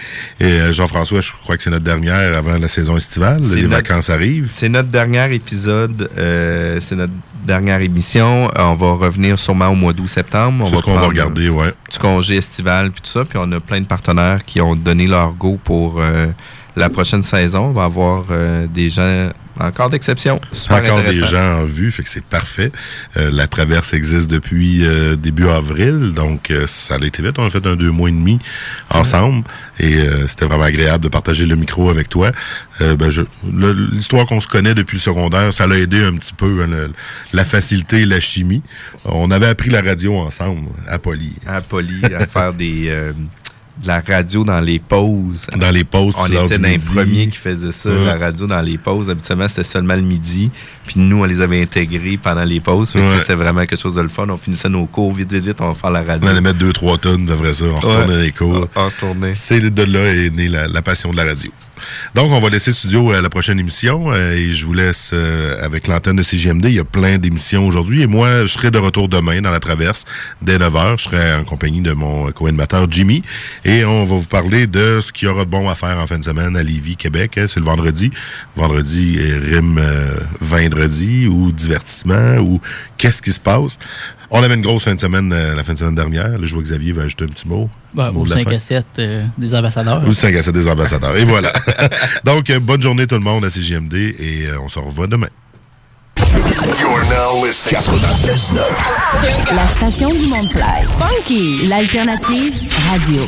[0.40, 3.40] Et euh, Jean-François, je crois que c'est notre dernière avant la saison estivale.
[3.42, 4.50] Les notre- vacances arrivent.
[4.50, 7.12] C'est notre dernier épisode, euh, c'est notre
[7.46, 8.48] dernière émission.
[8.56, 10.66] On va revenir sûrement au mois d'août-septembre.
[10.68, 11.74] C'est ce qu'on va regarder, ouais.
[11.92, 13.24] Du congé estival puis tout ça.
[13.24, 16.00] Puis on a plein de partenaires qui ont donné leur go pour
[16.76, 17.66] la prochaine saison.
[17.66, 18.24] On va avoir
[18.72, 19.28] des gens
[19.60, 20.40] encore d'exception.
[20.88, 22.72] Encore des gens en vue, fait que c'est parfait.
[23.16, 27.38] Euh, la traverse existe depuis euh, début avril, donc euh, ça a été vite.
[27.38, 28.38] On a fait un deux mois et demi
[28.90, 29.44] ensemble
[29.78, 32.32] et euh, c'était vraiment agréable de partager le micro avec toi.
[32.80, 33.10] Euh, ben,
[33.92, 36.92] L'histoire qu'on se connaît depuis le secondaire, ça l'a aidé un petit peu, hein, le-
[37.32, 38.62] la facilité et la chimie.
[39.04, 41.34] On avait appris la radio ensemble, à Poly.
[41.46, 42.90] À Poly, à faire des...
[43.82, 45.46] de la radio dans les pauses.
[45.56, 48.04] Dans les pauses, On était dans les premiers qui faisaient ça, Ouais.
[48.06, 49.10] la radio dans les pauses.
[49.10, 50.50] Habituellement, c'était seulement le midi.
[50.86, 52.94] Puis nous, on les avait intégrés pendant les pauses.
[52.94, 53.02] Ouais.
[53.18, 54.26] C'était vraiment quelque chose de le fun.
[54.28, 55.56] On finissait nos cours vite, vite, vite.
[55.60, 56.26] On va faire la radio.
[56.28, 57.64] On allait mettre deux, trois tonnes de vrai ça.
[57.66, 58.22] On retournait Ouais.
[58.22, 58.68] les cours.
[58.76, 59.34] On retournait.
[59.34, 61.50] C'est de là est née la, la passion de la radio.
[62.14, 65.10] Donc, on va laisser le studio à la prochaine émission euh, et je vous laisse
[65.12, 66.66] euh, avec l'antenne de CGMD.
[66.66, 69.60] Il y a plein d'émissions aujourd'hui et moi, je serai de retour demain dans la
[69.60, 70.04] traverse
[70.42, 70.98] dès 9h.
[70.98, 73.22] Je serai en compagnie de mon co-animateur Jimmy
[73.64, 76.06] et on va vous parler de ce qu'il y aura de bon à faire en
[76.06, 77.38] fin de semaine à Lévis, Québec.
[77.38, 77.46] hein.
[77.48, 78.10] C'est le vendredi.
[78.56, 82.58] Vendredi euh, rime euh, vendredi ou divertissement ou
[82.98, 83.78] qu'est-ce qui se passe.
[84.36, 86.36] On avait une grosse fin de semaine euh, la fin de semaine dernière.
[86.38, 87.70] Le joueur Xavier va ajouter un petit mot.
[87.94, 88.56] Ouais, Petit mot au de la 5 fin.
[88.56, 90.02] à 7 euh, des ambassadeurs.
[90.02, 91.16] Ou le 5 à 7 des ambassadeurs.
[91.16, 91.52] Et voilà.
[92.24, 95.28] Donc, euh, bonne journée tout le monde à CGMD et euh, on se revoit demain.
[96.18, 99.54] You're now listening 96.9.
[99.54, 100.82] La station du monde play.
[100.98, 102.54] Funky, l'alternative
[102.90, 103.26] radio.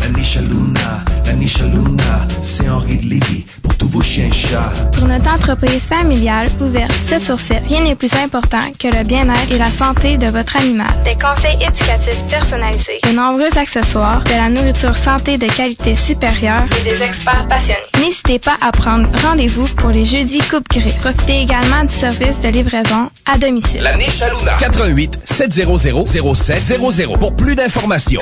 [0.00, 3.46] La niche à Luna, la niche à Luna, c'est Henri de Lévis
[3.78, 4.72] tous vos chiens et chats.
[4.92, 9.52] Pour notre entreprise familiale ouverte 7 sur 7, rien n'est plus important que le bien-être
[9.52, 10.88] et la santé de votre animal.
[11.04, 16.84] Des conseils éducatifs personnalisés, de nombreux accessoires, de la nourriture santé de qualité supérieure et
[16.84, 17.78] des experts passionnés.
[18.00, 20.94] N'hésitez pas à prendre rendez-vous pour les jeudis coupe gris.
[21.00, 23.80] Profitez également du service de livraison à domicile.
[23.82, 24.56] La niche à Luna.
[24.58, 28.20] 88 700 0700 pour plus d'informations.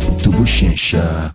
[0.00, 1.32] pour tous vos chiens chats.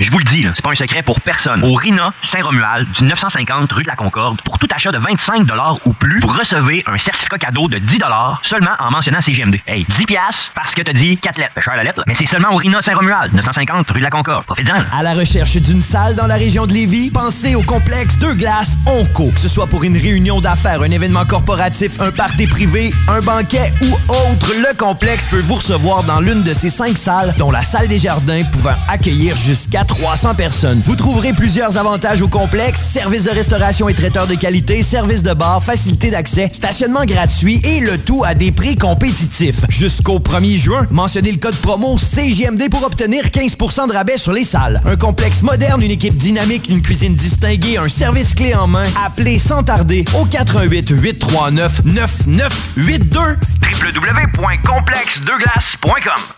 [0.00, 1.64] Je vous le dis, c'est pas un secret pour personne.
[1.64, 5.42] Au RINA Saint-Romuald, du 950 rue de la Concorde, pour tout achat de 25
[5.86, 7.98] ou plus, vous recevez un certificat cadeau de 10
[8.42, 9.56] seulement en mentionnant CGMD.
[9.66, 11.60] Hey, 10 piastres parce que t'as dit 4 lettres.
[11.60, 12.04] Cher la lettre.
[12.06, 14.44] Mais c'est seulement au RINA Saint-Romuald, 950 rue de la Concorde.
[14.44, 14.84] Profitez-en.
[14.96, 18.78] À la recherche d'une salle dans la région de Lévis, pensez au complexe Deux Glaces
[18.86, 19.32] Onco.
[19.32, 23.72] Que ce soit pour une réunion d'affaires, un événement corporatif, un party privé, un banquet
[23.82, 27.62] ou autre, le complexe peut vous recevoir dans l'une de ces cinq salles, dont la
[27.62, 30.80] salle des jardins pouvant accueillir jusqu'à 300 personnes.
[30.84, 35.32] Vous trouverez plusieurs avantages au complexe, service de restauration et traiteur de qualité, service de
[35.32, 39.62] bar, facilité d'accès, stationnement gratuit et le tout à des prix compétitifs.
[39.68, 44.44] Jusqu'au 1er juin, mentionnez le code promo CJMD pour obtenir 15% de rabais sur les
[44.44, 44.80] salles.
[44.84, 48.84] Un complexe moderne, une équipe dynamique, une cuisine distinguée, un service clé en main.
[49.04, 53.20] Appelez sans tarder au 88 839 9982
[53.62, 56.37] www.complexdeglace.com